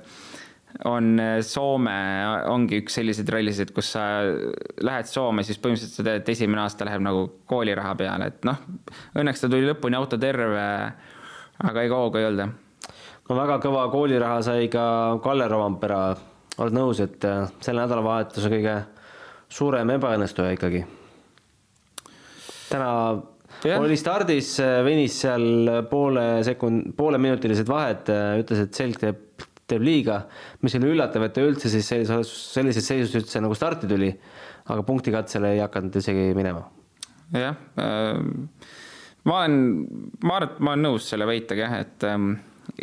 on 0.85 1.15
äh, 1.19 1.39
Soome, 1.45 1.97
ongi 2.51 2.81
üks 2.83 2.99
selliseid 2.99 3.29
rallisid, 3.33 3.73
kus 3.75 3.91
sa 3.95 4.05
lähed 4.83 5.09
Soome, 5.09 5.43
siis 5.47 5.59
põhimõtteliselt 5.63 5.99
sa 5.99 6.05
tead, 6.05 6.21
et 6.21 6.31
esimene 6.35 6.63
aasta 6.63 6.87
läheb 6.87 7.03
nagu 7.05 7.25
kooliraha 7.49 7.95
peale, 7.99 8.31
et 8.31 8.47
noh, 8.47 8.63
õnneks 9.17 9.43
ta 9.43 9.51
tuli 9.51 9.67
lõpuni 9.67 9.99
auto 9.99 10.19
terve, 10.21 10.63
aga 11.57 11.83
ega 11.83 12.01
hoogu 12.03 12.21
ei 12.21 12.29
olnud 12.29 12.45
jah 12.45 12.55
no 13.27 13.35
väga 13.35 13.57
kõva 13.63 13.87
kooliraha 13.91 14.41
sai 14.45 14.69
ka 14.71 14.83
Kalle 15.23 15.47
Rovampera, 15.51 16.01
oled 16.57 16.75
nõus, 16.75 17.01
et 17.03 17.25
selle 17.59 17.83
nädalavahetuse 17.83 18.51
kõige 18.51 18.77
suurem 19.51 19.91
ebaõnnestuja 19.97 20.55
ikkagi? 20.55 20.85
täna 22.67 22.91
Jah. 23.65 23.81
oli 23.81 23.97
stardis, 23.97 24.55
venis 24.85 25.15
seal 25.23 25.71
poole 25.89 26.25
sekund, 26.45 26.91
pooleminutilised 26.97 27.69
vahed, 27.69 28.11
ütles, 28.43 28.65
et 28.67 28.77
selg 28.77 28.99
teeb, 29.01 29.45
teeb 29.67 29.83
liiga, 29.83 30.21
mis 30.63 30.75
oli 30.79 30.91
üllatav, 30.93 31.25
et 31.27 31.35
ta 31.35 31.45
üldse 31.45 31.71
siis 31.71 31.87
sellises, 31.89 32.33
sellises 32.53 32.87
seisus 32.87 33.15
üldse 33.19 33.41
nagu 33.43 33.57
starti 33.57 33.89
tuli, 33.89 34.11
aga 34.67 34.83
punktikatsele 34.87 35.55
ei 35.55 35.63
hakanud 35.63 35.97
isegi 35.99 36.29
minema. 36.37 36.67
jah, 37.35 37.57
ma 39.27 39.39
olen, 39.41 39.57
ma 40.23 40.37
arvan, 40.37 40.51
et 40.53 40.61
ma 40.61 40.75
olen 40.75 40.87
nõus 40.87 41.09
selle 41.11 41.27
väitega 41.27 41.65
jah, 41.65 41.81
et 41.83 42.05
ähm, 42.07 42.35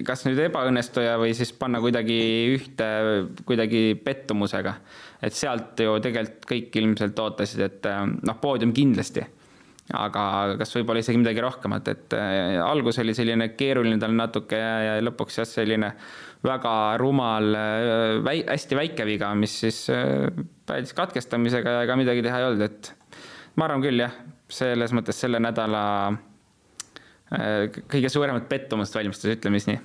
kas 0.04 0.24
nüüd 0.26 0.40
ebaõnnestuja 0.48 1.16
või 1.20 1.32
siis 1.36 1.52
panna 1.56 1.80
kuidagi 1.82 2.18
ühte 2.52 2.88
kuidagi 3.46 3.94
pettumusega, 4.04 4.74
et 5.24 5.36
sealt 5.36 5.80
ju 5.80 5.96
tegelikult 6.04 6.48
kõik 6.50 6.78
ilmselt 6.80 7.24
ootasid, 7.24 7.64
et 7.64 7.88
ähm, 7.90 8.18
noh, 8.26 8.38
poodium 8.42 8.74
kindlasti, 8.76 9.24
aga 9.92 10.56
kas 10.60 10.72
võib-olla 10.78 11.02
isegi 11.02 11.20
midagi 11.20 11.42
rohkemat, 11.44 11.88
et 11.92 12.14
äh, 12.16 12.56
algus 12.64 12.98
oli 13.02 13.12
selline 13.16 13.50
keeruline 13.52 13.98
tal 14.00 14.14
natuke 14.16 14.56
ja, 14.56 14.76
ja 14.86 14.94
lõpuks 15.04 15.42
jah, 15.42 15.48
selline 15.48 15.92
väga 16.44 16.72
rumal, 17.00 17.50
väi-, 18.24 18.44
hästi 18.48 18.78
väike 18.78 19.04
viga, 19.08 19.32
mis 19.36 19.58
siis 19.64 19.84
äh, 19.92 20.30
päädis 20.68 20.96
katkestamisega 20.96 21.78
ja 21.78 21.82
ega 21.84 21.96
midagi 22.00 22.24
teha 22.24 22.40
ei 22.40 22.46
olnud, 22.48 22.64
et 22.64 22.92
ma 23.60 23.68
arvan 23.68 23.84
küll 23.84 24.00
jah, 24.00 24.14
selles 24.48 24.94
mõttes 24.96 25.20
selle 25.20 25.40
nädala 25.42 25.82
kõige 27.90 28.10
suuremat 28.12 28.44
pettumust 28.46 28.94
valmistas, 28.94 29.32
ütleme 29.32 29.58
siis 29.58 29.72
nii. 29.72 29.78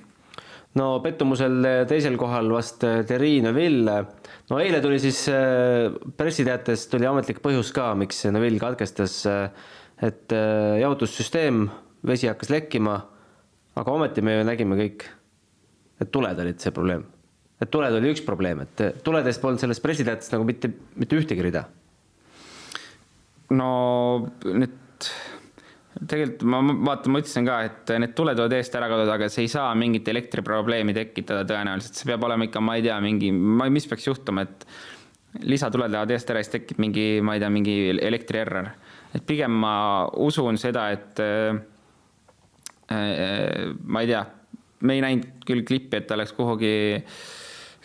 no 0.78 0.84
pettumusel 1.02 1.64
teisel 1.90 2.14
kohal 2.20 2.52
vast 2.52 2.84
Terri 3.08 3.40
Neville. 3.42 3.96
no 4.52 4.60
eile 4.62 4.78
tuli 4.84 5.00
siis 5.02 5.24
pressiteates 6.20 6.84
tuli 6.92 7.08
ametlik 7.10 7.40
põhjus 7.42 7.72
ka, 7.74 7.88
miks 7.98 8.22
Neville 8.30 8.60
katkestas. 8.62 9.24
Et 10.00 10.34
äh, 10.34 10.80
jahutussüsteem, 10.80 11.64
vesi 12.06 12.30
hakkas 12.30 12.52
lekkima, 12.52 12.96
aga 13.80 13.96
ometi 13.96 14.24
me 14.24 14.38
ju 14.38 14.46
nägime 14.48 14.78
kõik, 14.78 15.06
et 16.00 16.12
tuled 16.12 16.44
olid 16.44 16.60
see 16.62 16.74
probleem. 16.74 17.04
et 17.60 17.68
tuled 17.70 17.92
oli 17.92 18.14
üks 18.14 18.22
probleem, 18.24 18.62
et 18.64 19.02
tuledest 19.04 19.42
polnud 19.42 19.60
selles 19.60 19.82
pressiteates 19.84 20.32
nagu 20.32 20.46
mitte, 20.48 20.70
mitte 20.96 21.18
ühtegi 21.18 21.44
rida. 21.44 21.66
no 23.50 23.72
nüüd 24.44 24.78
tegelikult 26.08 26.44
ma 26.48 26.60
vaatan, 26.62 27.12
ma 27.12 27.20
ütlesin 27.20 27.46
ka, 27.48 27.56
et 27.66 27.92
need 28.00 28.14
tuled 28.16 28.38
tuleb 28.38 28.54
eest 28.56 28.76
ära 28.78 28.88
kaduda, 28.90 29.16
aga 29.18 29.28
see 29.32 29.44
ei 29.46 29.50
saa 29.52 29.72
mingit 29.78 30.08
elektriprobleemi 30.08 30.94
tekitada 30.96 31.44
tõenäoliselt, 31.48 31.98
see 31.98 32.08
peab 32.08 32.24
olema 32.28 32.46
ikka, 32.46 32.62
ma 32.64 32.76
ei 32.78 32.84
tea, 32.86 32.96
mingi, 33.04 33.32
ma 33.34 33.66
ei, 33.68 33.74
mis 33.74 33.88
peaks 33.90 34.06
juhtuma, 34.06 34.46
et 34.46 34.66
lisatuled 35.46 35.92
lähevad 35.92 36.14
eest 36.14 36.30
ära, 36.32 36.42
siis 36.44 36.54
tekib 36.54 36.80
mingi, 36.82 37.06
ma 37.24 37.36
ei 37.36 37.42
tea, 37.42 37.50
mingi 37.52 37.76
elektrierror. 37.96 38.70
Et 39.14 39.26
pigem 39.26 39.52
ma 39.62 39.74
usun 40.22 40.58
seda, 40.60 40.88
et 40.94 41.20
äh, 41.24 41.60
äh, 42.94 43.74
ma 43.84 44.04
ei 44.04 44.10
tea, 44.10 44.24
me 44.86 44.96
ei 44.96 45.04
näinud 45.04 45.44
küll 45.46 45.64
klippi, 45.66 46.00
et 46.00 46.08
ta 46.08 46.16
oleks 46.18 46.34
kuhugi 46.36 46.74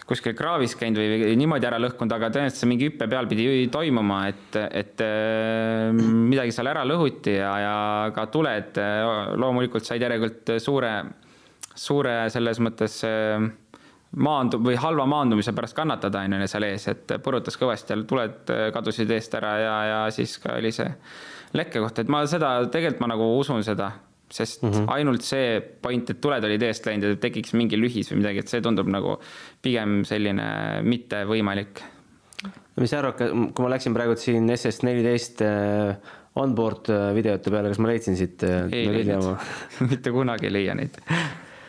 kuskil 0.06 0.36
kraavis 0.38 0.76
käinud 0.78 1.00
või 1.02 1.18
või 1.24 1.38
niimoodi 1.40 1.66
ära 1.66 1.80
lõhkunud, 1.82 2.14
aga 2.14 2.30
tõenäoliselt 2.34 2.62
see 2.62 2.70
mingi 2.70 2.90
hüppe 2.92 3.08
peal 3.10 3.26
pidi 3.30 3.48
toimuma, 3.74 4.20
et, 4.30 4.58
et 4.70 5.02
äh, 5.02 5.90
midagi 5.98 6.54
seal 6.54 6.70
ära 6.70 6.86
lõhuti 6.86 7.34
ja, 7.40 7.52
ja 7.64 7.76
ka 8.16 8.28
tuled 8.34 8.78
äh, 8.82 9.02
loomulikult 9.42 9.88
said 9.88 10.06
järelikult 10.06 10.56
suure, 10.62 10.94
suure 11.74 12.18
selles 12.34 12.62
mõttes 12.62 13.00
äh, 13.08 13.50
maandu- 14.16 14.62
või 14.64 14.78
halva 14.80 15.06
maandumise 15.10 15.54
pärast 15.56 15.76
kannatada, 15.76 16.24
on 16.26 16.40
ju, 16.40 16.50
seal 16.50 16.68
ees, 16.68 16.88
et 16.92 17.16
purutas 17.24 17.58
kõvasti 17.60 17.94
ja 17.94 18.02
tuled 18.08 18.52
äh, 18.54 18.68
kadusid 18.76 19.12
eest 19.12 19.36
ära 19.38 19.54
ja, 19.60 19.78
ja 19.90 20.02
siis 20.16 20.38
ka 20.42 20.56
oli 20.60 20.72
see 20.76 20.90
lekke 21.56 21.82
koht, 21.84 22.02
et 22.02 22.12
ma 22.12 22.24
seda, 22.30 22.58
tegelikult 22.72 23.04
ma 23.04 23.12
nagu 23.14 23.30
usun 23.40 23.64
seda, 23.64 23.92
sest 24.32 24.64
mm 24.64 24.72
-hmm. 24.72 24.92
ainult 24.98 25.24
see 25.24 25.60
point, 25.82 26.10
et 26.10 26.22
tuled 26.22 26.44
olid 26.44 26.64
eest 26.64 26.86
läinud 26.86 27.10
ja 27.10 27.16
tekiks 27.28 27.54
mingi 27.54 27.78
lühis 27.80 28.12
või 28.12 28.24
midagi, 28.24 28.44
et 28.44 28.52
see 28.52 28.62
tundub 28.62 28.88
nagu 28.92 29.20
pigem 29.62 30.04
selline 30.04 30.82
mittevõimalik. 30.84 31.84
mis 32.76 32.90
sa 32.90 33.00
arvad, 33.00 33.18
kui 33.54 33.64
ma 33.64 33.70
läksin 33.70 33.94
praegu 33.94 34.16
siin 34.16 34.50
SS14 34.50 35.46
äh, 35.46 35.98
onboard 36.36 36.90
äh, 36.90 37.14
videote 37.16 37.52
peale, 37.52 37.70
kas 37.70 37.80
ma 37.80 37.88
leidsin 37.88 38.18
siit 38.18 38.44
ei 38.44 38.88
leidnud 38.92 39.38
mitte 39.92 40.12
kunagi 40.12 40.46
ei 40.46 40.54
leia 40.54 40.76
neid. 40.76 40.98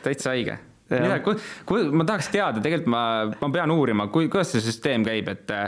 täitsa 0.03 0.31
haige. 0.31 0.59
Mida, 0.90 1.18
kui, 1.25 1.35
kui 1.66 1.88
ma 1.90 2.07
tahaks 2.07 2.31
teada, 2.31 2.62
tegelikult 2.62 2.92
ma, 2.92 3.03
ma 3.40 3.51
pean 3.55 3.72
uurima, 3.75 4.07
kui, 4.14 4.29
kuidas 4.31 4.53
see 4.55 4.62
süsteem 4.62 5.07
käib, 5.07 5.33
et 5.33 5.51
äh, 5.51 5.66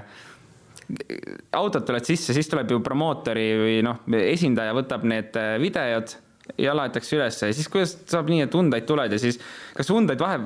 autod 1.59 1.85
tulevad 1.89 2.07
sisse, 2.07 2.37
siis 2.37 2.49
tuleb 2.51 2.71
ju 2.71 2.79
promootori 2.85 3.49
või 3.59 3.77
noh, 3.85 4.05
esindaja 4.23 4.77
võtab 4.79 5.05
need 5.09 5.35
äh, 5.41 5.57
videod 5.63 6.15
ja 6.57 6.73
laetakse 6.77 7.17
ülesse 7.19 7.51
ja 7.51 7.57
siis 7.57 7.69
kuidas 7.69 7.93
saab 8.09 8.31
nii, 8.31 8.41
et 8.47 8.55
Hyundai'd 8.57 8.87
tulevad 8.89 9.13
ja 9.13 9.19
siis 9.21 9.37
kas 9.77 9.91
Hyundai'd 9.93 10.23
vahe, 10.23 10.39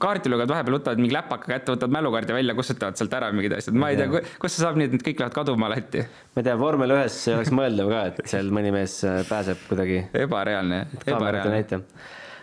kaartilugejad 0.00 0.52
vahepeal 0.52 0.76
võtavad 0.76 1.02
mingi 1.02 1.16
läpaka 1.16 1.50
kätte, 1.50 1.74
võtavad 1.74 1.96
mälukaardi 1.96 2.36
välja, 2.36 2.54
kustutavad 2.58 3.00
sealt 3.00 3.16
ära 3.18 3.32
mingid 3.34 3.56
asjad, 3.56 3.78
ma 3.80 3.90
ei 3.90 3.98
tea, 3.98 4.22
kus 4.40 4.54
see 4.54 4.62
saab 4.62 4.78
nii, 4.78 4.90
et 4.90 4.96
need 4.96 5.06
kõik 5.08 5.24
lähevad 5.24 5.36
kaduma 5.40 5.70
alati. 5.70 6.06
ma 6.36 6.44
ei 6.44 6.48
tea, 6.50 6.56
vormel 6.60 6.94
ühes 6.94 7.18
oleks 7.34 7.52
mõeldav 7.56 7.90
ka, 7.90 8.06
et 8.12 8.22
seal 8.30 8.54
mõni 8.54 8.72
mees 8.74 9.00
äh, 9.08 9.20
pääseb 9.28 9.66
kuidagi. 9.66 10.04
Ebareaalne, 10.22 10.84
ebareaalne. 11.02 11.80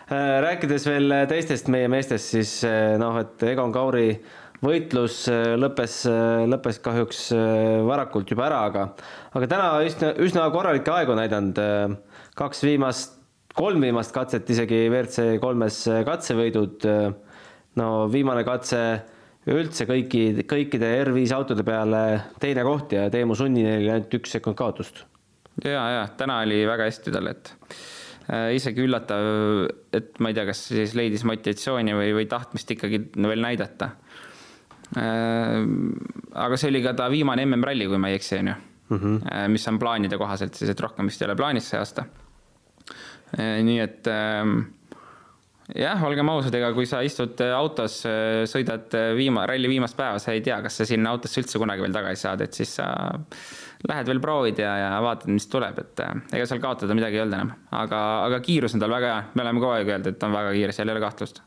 Näite. 0.08 0.40
rääkides 0.42 0.86
veel 0.86 1.14
teistest 1.28 1.68
meie 1.68 1.88
meestest, 1.88 2.32
siis 2.34 2.64
äh, 2.64 2.96
noh, 2.98 3.18
et 3.20 3.42
Egon 3.42 3.72
Kauri 3.72 4.22
võitlus 4.62 5.28
äh, 5.28 5.54
lõppes, 5.56 6.06
lõppes 6.48 6.80
kahjuks 6.82 7.32
varakult 7.86 8.30
juba 8.30 8.46
ära, 8.48 8.64
aga, 8.70 8.86
aga 9.34 9.46
täna 9.46 9.68
üsna, 9.84 10.14
üsna 10.18 10.48
korralikke 10.50 10.90
aegu 10.92 11.14
näidanud. 11.14 11.60
kaks 12.38 12.62
viimast, 12.62 13.18
kolm 13.54 13.80
viimast 13.82 14.14
katset 14.14 14.50
isegi 14.50 14.88
WRC 14.88 15.38
kolmes 15.40 15.84
katsevõidud. 16.06 16.88
no 17.76 18.08
viimane 18.10 18.44
katse 18.44 18.82
üldse 19.48 19.86
kõiki, 19.88 20.44
kõikide 20.48 20.90
R5 21.04 21.32
autode 21.36 21.64
peale 21.64 22.02
teine 22.40 22.64
koht 22.66 22.92
ja 22.92 23.06
Teemu 23.12 23.36
Sunninil 23.38 23.86
ainult 23.88 24.18
üks 24.18 24.34
sekund 24.36 24.58
kaotust. 24.58 25.04
ja, 25.64 25.84
ja 25.94 26.02
täna 26.16 26.40
oli 26.44 26.64
väga 26.68 26.88
hästi 26.88 27.14
tal, 27.14 27.30
et 27.32 27.52
äh, 27.70 27.97
isegi 28.28 28.84
üllatav, 28.84 29.24
et 29.96 30.18
ma 30.20 30.30
ei 30.30 30.36
tea, 30.36 30.44
kas 30.50 30.66
siis 30.68 30.94
leidis 30.98 31.24
motivatsiooni 31.28 31.94
või, 31.96 32.12
või 32.18 32.28
tahtmist 32.28 32.70
ikkagi 32.76 33.00
veel 33.16 33.44
näidata 33.44 33.92
äh,. 35.00 35.62
aga 36.36 36.58
see 36.60 36.72
oli 36.72 36.82
ka 36.84 36.94
ta 36.98 37.08
viimane 37.12 37.46
MM-ralli, 37.48 37.88
kui 37.88 38.00
ma 38.00 38.12
ei 38.12 38.18
eksi, 38.18 38.40
on 38.42 38.50
ju 38.52 38.56
mm, 38.56 38.98
-hmm. 38.98 39.20
äh, 39.32 39.46
mis 39.48 39.68
on 39.68 39.78
plaanide 39.80 40.18
kohaselt 40.20 40.54
siis, 40.54 40.70
et 40.70 40.80
rohkem 40.80 41.08
vist 41.08 41.22
ei 41.22 41.28
ole 41.30 41.36
plaanis 41.36 41.70
see 41.70 41.80
aasta 41.80 42.04
äh,. 43.38 43.62
nii 43.64 43.80
et 43.80 44.12
äh, 44.12 44.44
jah, 45.76 46.04
olgem 46.04 46.28
ausad, 46.28 46.54
ega 46.54 46.72
kui 46.76 46.86
sa 46.88 47.00
istud 47.04 47.40
autos, 47.52 48.02
sõidad 48.48 48.92
viima-, 49.16 49.46
ralli 49.48 49.68
viimast 49.68 49.96
päeva, 49.96 50.18
sa 50.18 50.32
ei 50.32 50.40
tea, 50.44 50.60
kas 50.64 50.80
sa 50.80 50.86
sinna 50.88 51.10
autosse 51.16 51.40
üldse 51.42 51.60
kunagi 51.60 51.84
veel 51.84 51.96
tagasi 51.96 52.28
saad, 52.28 52.44
et 52.44 52.56
siis 52.56 52.76
sa 52.80 52.88
lähed 53.86 54.10
veel 54.10 54.20
proovid 54.22 54.58
ja, 54.58 54.72
ja 54.80 54.90
vaatad, 55.02 55.30
mis 55.30 55.46
tuleb, 55.50 55.78
et 55.82 56.02
eh, 56.02 56.14
ega 56.38 56.48
seal 56.50 56.62
kaotada 56.62 56.96
midagi 56.98 57.18
ei 57.18 57.22
olnud 57.22 57.38
enam. 57.38 57.52
aga, 57.78 58.00
aga 58.26 58.40
kiirus 58.44 58.74
on 58.74 58.82
tal 58.82 58.94
väga 58.94 59.12
hea, 59.12 59.20
me 59.34 59.44
oleme 59.44 59.62
kogu 59.62 59.74
aeg 59.76 59.92
öelnud, 59.92 60.10
et 60.10 60.26
on 60.26 60.34
väga 60.34 60.56
kiire, 60.56 60.74
seal 60.74 60.90
ei 60.90 60.96
ole 60.96 61.04
kahtlust. 61.04 61.40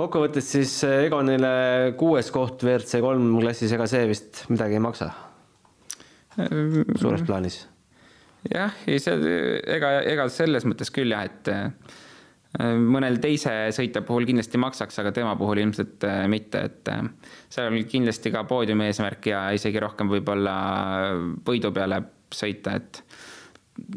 kokkuvõttes 0.00 0.52
siis 0.56 0.74
eh, 0.88 1.06
Egonile 1.06 1.54
kuues 2.00 2.30
koht 2.34 2.64
WRC 2.66 3.00
kolm 3.04 3.32
klassis, 3.40 3.72
ega 3.76 3.88
see 3.90 4.04
vist 4.10 4.44
midagi 4.52 4.76
ei 4.76 4.84
maksa? 4.84 5.10
suures 7.00 7.24
plaanis. 7.26 7.62
jah, 8.52 8.76
ei 8.88 9.00
see, 9.02 9.34
ega, 9.78 9.96
ega 10.12 10.28
selles 10.32 10.68
mõttes 10.68 10.92
küll 10.94 11.16
jah, 11.16 11.26
et 11.28 11.52
mõnel 12.58 13.20
teise 13.22 13.52
sõitja 13.74 14.02
puhul 14.06 14.26
kindlasti 14.26 14.58
maksaks, 14.58 14.98
aga 15.02 15.12
tema 15.14 15.36
puhul 15.38 15.60
ilmselt 15.62 16.02
äh, 16.06 16.24
mitte, 16.30 16.64
et 16.66 16.90
äh, 16.90 17.04
seal 17.52 17.70
on 17.70 17.84
kindlasti 17.86 18.32
ka 18.34 18.42
poodiumi 18.48 18.88
eesmärk 18.90 19.30
ja 19.30 19.44
isegi 19.54 19.82
rohkem 19.82 20.10
võib-olla 20.10 20.56
võidu 21.46 21.70
peale 21.76 22.02
sõita, 22.34 22.74
et 22.80 23.04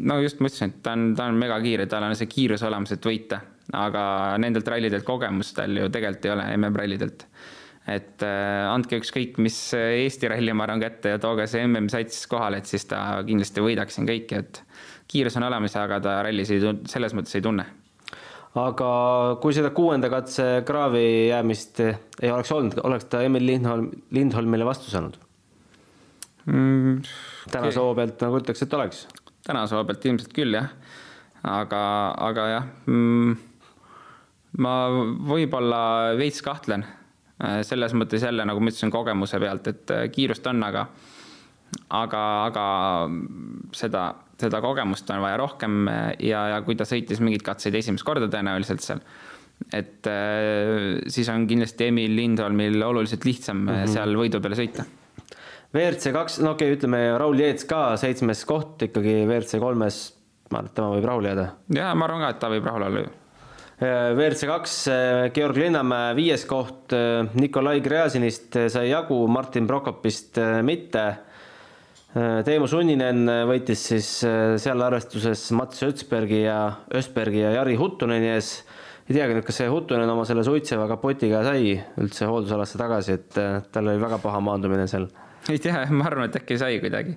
no 0.06 0.20
just 0.22 0.39
ma 0.39 0.52
ütlesin, 0.52 0.76
et 0.76 0.86
ta 0.86 0.94
on, 0.94 1.10
ta 1.18 1.32
on 1.32 1.42
megakiire, 1.42 1.89
tal 1.89 2.06
on 2.06 2.16
see 2.18 2.30
kiirus 2.30 2.62
olemas, 2.70 2.94
et 2.94 3.10
võita, 3.10 3.42
aga 3.74 4.06
nendelt 4.42 4.70
rallidelt 4.70 5.08
kogemust 5.08 5.58
tal 5.58 5.74
ju 5.82 5.89
tegelikult 5.89 6.30
ei 6.30 6.38
ole, 6.38 6.48
MM-rallidelt. 6.60 7.28
et 7.89 8.22
äh, 8.22 8.70
andke 8.70 9.02
ükskõik 9.02 9.42
mis 9.42 9.58
Eesti 9.74 10.30
ralli, 10.30 10.54
ma 10.54 10.70
arvan, 10.70 10.86
kätte 10.86 11.18
ja 11.18 11.20
tooge 11.20 11.50
see 11.50 11.66
MM-sats 11.66 12.28
kohale, 12.30 12.62
et 12.62 12.70
siis 12.70 12.86
ta 12.86 13.24
kindlasti 13.26 13.66
võidaks 13.66 13.98
siin 13.98 14.13
kõiki, 14.13 14.46
et 14.46 14.62
kiirus 15.10 15.42
on 15.42 15.50
olemas, 15.50 15.74
aga 15.74 16.04
ta 16.06 16.20
rallis 16.30 16.54
ei, 16.54 16.62
selles 16.86 17.18
mõttes 17.18 17.42
ei 17.42 17.42
tunne 17.42 17.66
aga 18.60 18.89
kui 19.42 19.56
seda 19.56 19.72
kuuenda 19.74 20.10
katse 20.13 20.46
kraavi 20.68 21.06
jäämist 21.32 21.80
ei 21.84 22.32
oleks 22.32 22.52
olnud, 22.54 22.82
oleks 22.86 23.08
ta 23.10 23.24
Emil 23.26 23.46
Lindholm, 23.48 23.89
Lindholmile 24.13 24.68
vastu 24.68 24.92
saanud 24.94 25.18
mm,? 26.46 27.00
tänase 27.52 27.82
hoo 27.82 27.96
pealt 27.98 28.22
nagu 28.22 28.38
ütleks, 28.42 28.62
et 28.66 28.76
oleks. 28.78 29.08
tänase 29.48 29.76
hoo 29.76 29.86
pealt 29.89 30.06
ilmselt 30.06 30.36
küll 30.36 30.54
jah, 30.58 30.70
aga, 31.50 31.82
aga 32.30 32.46
jah 32.52 32.70
mm,, 32.86 33.34
ma 34.62 34.76
võib-olla 35.34 35.82
veits 36.20 36.44
kahtlen 36.46 36.86
äh, 36.86 37.63
selles 37.66 37.98
mõttes 37.98 38.26
jälle, 38.26 38.46
nagu 38.46 38.62
ma 38.62 38.70
ütlesin, 38.70 38.94
kogemuse 38.94 39.42
pealt, 39.42 39.72
et 39.74 39.96
äh, 39.98 40.06
kiirust 40.13 40.46
on, 40.52 40.62
aga 40.70 40.88
aga, 41.94 42.22
aga 42.50 42.66
seda 43.76 44.08
seda 44.44 44.62
kogemust 44.64 45.10
on 45.14 45.22
vaja 45.24 45.38
rohkem 45.42 45.86
ja, 46.22 46.48
ja 46.54 46.64
kui 46.66 46.78
ta 46.80 46.88
sõitis 46.88 47.22
mingeid 47.24 47.46
katseid 47.46 47.78
esimest 47.80 48.06
korda 48.08 48.30
tõenäoliselt 48.32 48.84
seal, 48.84 49.04
et 49.76 50.10
äh, 50.10 51.00
siis 51.12 51.30
on 51.32 51.48
kindlasti 51.50 51.90
Emil 51.92 52.16
Lindholmil 52.18 52.82
oluliselt 52.84 53.26
lihtsam 53.28 53.64
mm 53.64 53.72
-hmm. 53.74 53.96
seal 53.96 54.20
võidu 54.20 54.42
peale 54.44 54.60
sõita. 54.60 54.86
WRC 55.74 56.14
kaks, 56.14 56.40
no 56.46 56.54
okei 56.54 56.70
okay,, 56.70 56.78
ütleme 56.78 57.18
Raul 57.18 57.40
Jeets 57.40 57.66
ka 57.66 57.96
seitsmes 57.98 58.46
koht 58.46 58.84
ikkagi 58.90 59.24
WRC 59.26 59.60
kolmes, 59.60 60.06
ma 60.52 60.60
arvan, 60.60 60.70
et 60.70 60.76
tema 60.78 60.94
võib 60.94 61.10
rahule 61.10 61.30
jääda. 61.32 61.50
ja 61.76 61.94
ma 61.96 62.06
arvan 62.06 62.26
ka, 62.26 62.30
et 62.30 62.40
ta 62.40 62.50
võib 62.50 62.66
rahul 62.70 62.88
olla 62.90 63.06
ju. 63.06 63.12
Äh, 63.84 64.14
WRC 64.14 64.48
kaks, 64.48 64.88
äh, 64.88 65.32
Georg 65.34 65.58
Linnamäe 65.58 66.16
viies 66.16 66.46
koht, 66.46 66.94
Nikolai 67.34 67.82
Gräzinist 67.82 68.58
sai 68.68 68.90
jagu, 68.90 69.28
Martin 69.28 69.68
Prokopist 69.68 70.38
mitte 70.62 71.04
Äh, 71.04 71.33
Teemu 72.13 72.67
Sunninen 72.69 73.26
äh, 73.26 73.39
võitis 73.49 73.88
siis 73.89 74.08
äh, 74.28 74.54
seal 74.62 74.82
arvestuses 74.86 75.47
Mats 75.58 75.82
Ötsbergi 75.82 76.43
ja 76.43 76.58
Östbergi 76.93 77.39
ja 77.41 77.56
Jari 77.56 77.73
Huttuneni 77.80 78.28
ees. 78.36 78.60
ei 79.08 79.15
teagi 79.17 79.34
nüüd, 79.34 79.45
kas 79.47 79.58
see 79.58 79.69
Huttunen 79.71 80.10
oma 80.13 80.26
selle 80.30 80.43
suitseva 80.45 80.86
kapotiga 80.91 81.41
sai 81.47 81.71
üldse 81.73 82.28
hooldusalasse 82.30 82.78
tagasi, 82.78 83.15
et 83.17 83.39
tal 83.73 83.89
oli 83.89 84.04
väga 84.04 84.19
paha 84.21 84.43
maandumine 84.45 84.86
seal. 84.91 85.08
ei 85.49 85.58
tea, 85.58 85.88
ma 85.97 86.06
arvan, 86.06 86.30
et 86.30 86.38
äkki 86.38 86.60
sai 86.62 86.78
kuidagi. 86.84 87.15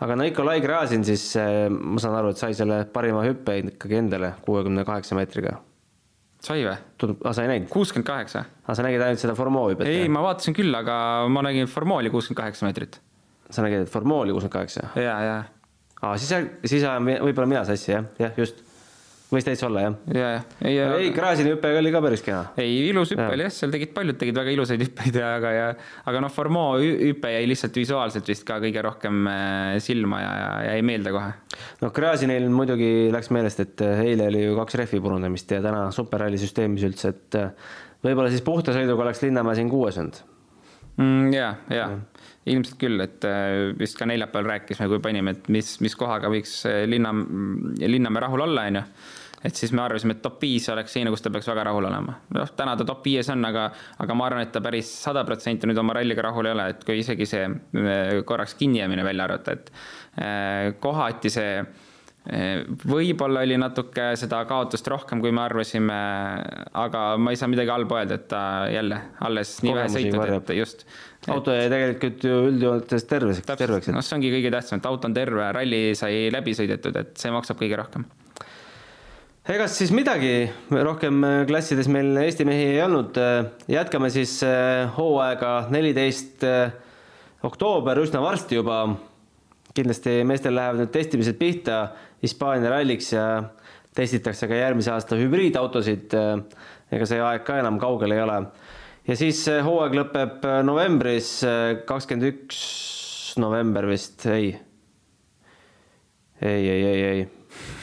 aga 0.00 0.16
Nikolai 0.16 0.62
Gräzin 0.64 1.04
siis, 1.04 1.26
ma 1.68 2.00
saan 2.00 2.16
aru, 2.16 2.32
et 2.32 2.40
sai 2.40 2.56
selle 2.56 2.86
parima 2.94 3.26
hüppe 3.26 3.58
ikkagi 3.60 4.00
endale 4.00 4.32
kuuekümne 4.46 4.86
kaheksa 4.88 5.18
meetriga. 5.18 5.58
sai 6.40 6.64
või? 6.64 6.78
tundub, 6.96 7.20
aa 7.20 7.36
sa 7.36 7.44
ei 7.44 7.52
näinud? 7.52 7.68
kuuskümmend 7.74 8.08
kaheksa. 8.08 8.46
aa, 8.64 8.72
sa 8.72 8.88
nägid 8.88 9.04
ainult 9.04 9.20
seda 9.26 9.36
Formoo 9.36 9.68
hüpet? 9.74 9.92
ei, 9.92 10.08
ma 10.08 10.24
vaatasin 10.24 10.56
küll, 10.56 10.72
aga 10.72 11.28
ma 11.28 11.44
nägin 11.50 11.68
Formooli 11.68 12.08
kuuskümmend 12.16 12.40
kaheksa 12.46 12.64
meetrit 12.64 13.02
sa 13.50 13.64
nägid, 13.64 13.86
et 13.86 13.92
formooli 13.92 14.34
kuuskümmend 14.34 14.56
kaheksa? 14.56 14.88
ja, 14.98 15.18
ja. 15.24 15.36
aa, 16.02 16.16
siis, 16.20 16.48
siis 16.64 16.84
ajan 16.84 17.06
võib-olla 17.06 17.48
mina 17.48 17.66
sassi, 17.68 17.92
jah, 17.94 18.08
jah, 18.20 18.34
just. 18.38 18.60
võis 19.32 19.44
täitsa 19.44 19.66
olla, 19.68 19.84
jah? 19.86 19.96
ja, 20.14 20.28
ja. 20.34 20.42
ei, 20.68 20.78
ei, 21.06 21.10
Gräzini 21.16 21.54
hüpe 21.54 21.72
oli 21.78 21.92
ka 21.94 22.02
päris 22.04 22.24
kena. 22.24 22.42
ei, 22.60 22.76
ilus 22.90 23.14
hüpe 23.14 23.26
oli 23.32 23.46
jah, 23.46 23.54
seal 23.54 23.72
tegid, 23.72 23.94
paljud 23.96 24.20
tegid 24.20 24.40
väga 24.40 24.54
ilusaid 24.54 24.84
hüppeid 24.84 25.18
ja, 25.20 25.32
aga, 25.40 25.54
ja 25.56 25.66
aga 26.10 26.22
noh, 26.24 26.32
Formoo 26.32 26.76
hüpe 26.82 27.32
jäi 27.32 27.48
lihtsalt 27.48 27.80
visuaalselt 27.80 28.28
vist 28.28 28.46
ka 28.48 28.60
kõige 28.64 28.84
rohkem 28.84 29.28
äh, 29.32 29.74
silma 29.84 30.22
ja, 30.24 30.30
ja 30.42 30.54
jäi 30.74 30.86
meelde 30.92 31.16
kohe. 31.16 31.34
noh, 31.82 31.92
Gräzinil 31.96 32.48
muidugi 32.52 33.10
läks 33.14 33.32
meelest, 33.34 33.64
et 33.64 33.84
äh, 33.86 34.04
eile 34.12 34.28
oli 34.32 34.44
ju 34.44 34.56
kaks 34.60 34.80
rehvi 34.82 35.02
purundamist 35.04 35.56
ja 35.56 35.64
täna 35.64 35.88
superralli 35.94 36.40
süsteemis 36.40 36.88
üldse, 36.90 37.16
et 37.16 37.40
äh, 37.40 37.76
võib-olla 38.04 38.32
siis 38.32 38.44
puhta 38.44 38.76
sõiduga 38.76 39.08
oleks 39.08 39.24
Linnamäe 39.24 39.56
siin 39.56 39.72
kuues 39.72 39.96
olnud 40.00 40.20
mm,. 41.00 41.32
ja, 41.32 41.54
ja, 41.72 41.88
ja 41.88 42.17
ilmselt 42.48 42.78
küll, 42.80 43.00
et 43.04 43.24
äh, 43.28 43.70
vist 43.78 43.98
ka 43.98 44.08
neljapäeval 44.08 44.52
rääkisime, 44.54 44.88
kui 44.90 45.00
panime, 45.04 45.36
et 45.36 45.48
mis, 45.52 45.76
mis 45.84 45.96
kohaga 45.98 46.30
võiks 46.32 46.60
äh, 46.68 46.82
linna, 46.88 47.12
Linnamäe 47.84 48.24
rahul 48.26 48.44
olla, 48.48 48.66
on 48.70 48.80
ju. 48.80 48.84
et 49.48 49.58
siis 49.58 49.72
me 49.76 49.84
arvasime, 49.84 50.16
et 50.16 50.22
top 50.22 50.40
viis 50.42 50.68
oleks 50.72 50.94
selline, 50.96 51.12
kus 51.14 51.22
ta 51.24 51.32
peaks 51.34 51.48
väga 51.50 51.68
rahul 51.70 51.88
olema. 51.90 52.18
noh, 52.36 52.54
täna 52.58 52.76
ta 52.78 52.86
top 52.88 53.04
viies 53.06 53.30
on, 53.34 53.44
aga, 53.48 53.68
aga 54.04 54.18
ma 54.18 54.28
arvan, 54.28 54.46
et 54.46 54.54
ta 54.54 54.62
päris 54.64 54.90
sada 55.04 55.24
protsenti 55.28 55.70
nüüd 55.70 55.78
oma 55.82 55.96
ralliga 55.98 56.24
rahul 56.28 56.50
ei 56.50 56.56
ole, 56.56 56.70
et 56.74 56.86
kui 56.86 57.00
isegi 57.02 57.28
see 57.28 57.44
äh, 57.48 58.22
korraks 58.28 58.56
kinnijäämine 58.58 59.06
välja 59.06 59.28
arvata, 59.28 59.58
et 59.58 59.72
kohati 60.82 61.30
see 61.30 61.60
võib-olla 62.28 63.40
oli 63.46 63.56
natuke 63.60 64.10
seda 64.20 64.42
kaotust 64.48 64.88
rohkem, 64.92 65.22
kui 65.24 65.32
me 65.32 65.40
arvasime, 65.46 65.98
aga 66.76 67.02
ma 67.16 67.32
ei 67.32 67.38
saa 67.40 67.48
midagi 67.48 67.72
halba 67.72 68.02
öelda, 68.02 68.18
et 68.18 68.26
ta 68.28 68.40
jälle 68.68 68.98
alles 69.24 69.54
nii 69.64 69.76
vähe 69.78 69.92
sõitnud, 69.94 70.32
et 70.36 70.52
just. 70.58 70.84
auto 71.32 71.54
jäi 71.56 71.70
tegelikult 71.72 72.26
ju 72.28 72.40
üldjoontes 72.50 73.08
terveks, 73.08 73.40
terveks. 73.48 73.88
noh, 73.94 74.04
see 74.04 74.18
ongi 74.18 74.32
kõige 74.34 74.52
tähtsam, 74.52 74.82
et 74.82 74.88
auto 74.90 75.08
on 75.08 75.16
terve, 75.16 75.46
ralli 75.56 75.82
sai 75.98 76.28
läbi 76.34 76.52
sõidetud, 76.58 77.00
et 77.00 77.16
see 77.20 77.32
maksab 77.32 77.60
kõige 77.62 77.80
rohkem. 77.80 78.04
egas 79.48 79.78
siis 79.80 79.94
midagi, 79.96 80.50
rohkem 80.68 81.24
klassides 81.48 81.88
meil 81.88 82.12
Eesti 82.26 82.44
mehi 82.44 82.74
ei 82.74 82.82
olnud. 82.84 83.16
jätkame 83.72 84.12
siis 84.12 84.42
hooaega 84.98 85.54
neliteist 85.72 86.44
oktoober, 87.48 88.04
üsna 88.04 88.20
varsti 88.20 88.60
juba. 88.60 88.82
Kindlasti 89.78 90.20
meestel 90.26 90.56
lähevad 90.58 90.82
nüüd 90.82 90.92
testimised 90.94 91.38
pihta 91.38 91.78
Hispaania 92.22 92.72
ralliks 92.72 93.12
ja 93.14 93.24
testitakse 93.98 94.48
ka 94.50 94.58
järgmise 94.58 94.92
aasta 94.94 95.18
hübriidautosid. 95.18 96.14
ega 96.88 97.06
see 97.06 97.20
aeg 97.20 97.44
ka 97.46 97.58
enam 97.60 97.78
kaugel 97.80 98.14
ei 98.14 98.22
ole. 98.22 98.38
ja 99.08 99.16
siis 99.18 99.44
hooaeg 99.64 99.96
lõpeb 99.98 100.46
novembris, 100.66 101.32
kakskümmend 101.86 102.30
üks 102.32 102.60
november 103.38 103.86
vist, 103.90 104.26
ei. 104.26 104.52
ei, 106.42 106.68
ei, 106.68 106.84
ei, 106.84 107.02
ei. 107.02 107.26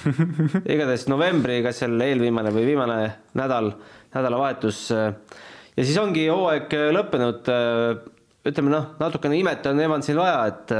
igatahes 0.75 1.07
novembri, 1.11 1.61
kas 1.65 1.81
seal 1.81 1.99
eelviimane 2.01 2.51
või 2.53 2.67
viimane 2.69 2.99
nädal, 3.39 3.71
nädalavahetus. 4.15 4.81
ja 4.91 5.83
siis 5.83 5.97
ongi 6.01 6.27
hooaeg 6.27 6.75
lõppenud. 6.99 7.51
ütleme 8.45 8.71
noh, 8.71 8.91
natukene 8.99 9.39
imet 9.39 9.65
on 9.71 9.79
Evansil 9.87 10.19
vaja, 10.21 10.45
et 10.51 10.75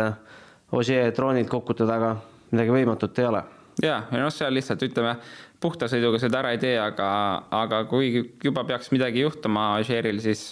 Ogier 0.76 1.14
troonilt 1.16 1.50
kukutada, 1.52 2.00
aga 2.00 2.16
midagi 2.52 2.74
võimatut 2.76 3.22
ei 3.22 3.30
ole 3.30 3.44
ja, 3.84 4.00
ja 4.12 4.22
noh, 4.22 4.32
seal 4.34 4.54
lihtsalt 4.56 4.84
ütleme, 4.86 5.16
puhta 5.62 5.88
sõiduga 5.92 6.20
seda 6.22 6.40
ära 6.42 6.52
ei 6.56 6.60
tee, 6.62 6.76
aga, 6.80 7.08
aga 7.56 7.82
kui 7.90 8.12
juba 8.44 8.66
peaks 8.68 8.92
midagi 8.94 9.24
juhtuma 9.24 9.68
Ožeeril, 9.80 10.20
siis, 10.24 10.44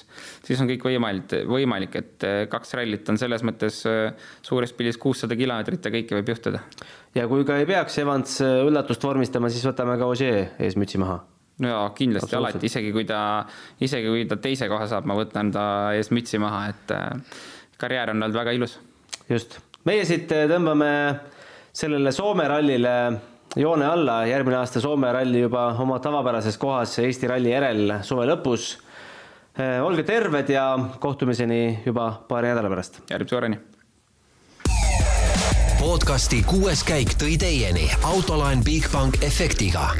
siis 0.46 0.62
on 0.64 0.70
kõik 0.72 0.88
võimalik, 0.88 1.36
võimalik, 1.50 1.98
et 2.00 2.28
äh, 2.28 2.40
kaks 2.52 2.76
rallit 2.80 3.10
on 3.12 3.20
selles 3.22 3.46
mõttes 3.48 3.84
suures 4.46 4.76
pildis 4.78 5.00
kuussada 5.02 5.38
kilomeetrit 5.40 5.88
ja 5.88 5.94
kõike 5.98 6.18
võib 6.20 6.34
juhtuda. 6.34 6.64
ja 7.16 7.28
kui 7.32 7.46
ka 7.48 7.60
ei 7.62 7.70
peaks 7.70 8.00
Evans 8.04 8.40
üllatust 8.44 9.04
vormistama, 9.04 9.52
siis 9.54 9.66
võtame 9.68 10.00
ka 10.02 10.10
Ožee 10.10 10.50
ees 10.60 10.80
mütsi 10.80 11.02
maha 11.02 11.22
jaa, 11.64 11.90
kindlasti 11.96 12.36
alati, 12.36 12.66
isegi 12.66 12.92
kui 12.96 13.06
ta, 13.06 13.20
isegi 13.84 14.10
kui 14.10 14.26
ta 14.30 14.40
teise 14.42 14.68
koha 14.72 14.88
saab, 14.90 15.06
ma 15.10 15.18
võtan 15.18 15.52
ta 15.54 15.66
ees 15.96 16.10
mütsi 16.16 16.42
maha, 16.42 16.66
et 16.74 16.96
karjäär 17.80 18.12
on 18.14 18.24
olnud 18.24 18.36
väga 18.36 18.56
ilus. 18.58 18.80
just, 19.30 19.60
meie 19.88 20.06
siit 20.08 20.32
tõmbame 20.32 20.90
sellele 21.74 22.12
Soome 22.16 22.48
rallile 22.48 22.96
joone 23.60 23.86
alla, 23.86 24.24
järgmine 24.30 24.58
aasta 24.62 24.82
Soome 24.82 25.12
ralli 25.14 25.44
juba 25.44 25.68
oma 25.82 26.00
tavapärases 26.04 26.58
kohas 26.58 26.98
Eesti 27.04 27.30
ralli 27.30 27.52
järel 27.54 28.00
suve 28.02 28.28
lõpus. 28.30 28.78
olge 29.84 30.04
terved 30.04 30.50
ja 30.50 30.80
kohtumiseni 31.00 31.84
juba 31.86 32.12
paari 32.28 32.48
nädala 32.48 32.70
pärast. 32.70 33.02
järgmise 33.10 33.36
korrani. 33.36 33.60
podcasti 35.80 36.44
kuues 36.48 36.84
käik 36.84 37.18
tõi 37.20 37.38
teieni 37.38 37.92
autolaen 38.04 38.64
Bigbank 38.64 39.24
efektiga 39.24 39.92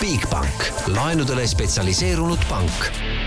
Bigbank, 0.00 0.68
laenudele 0.86 1.46
spetsialiseerunud 1.46 2.38
pank 2.48 3.17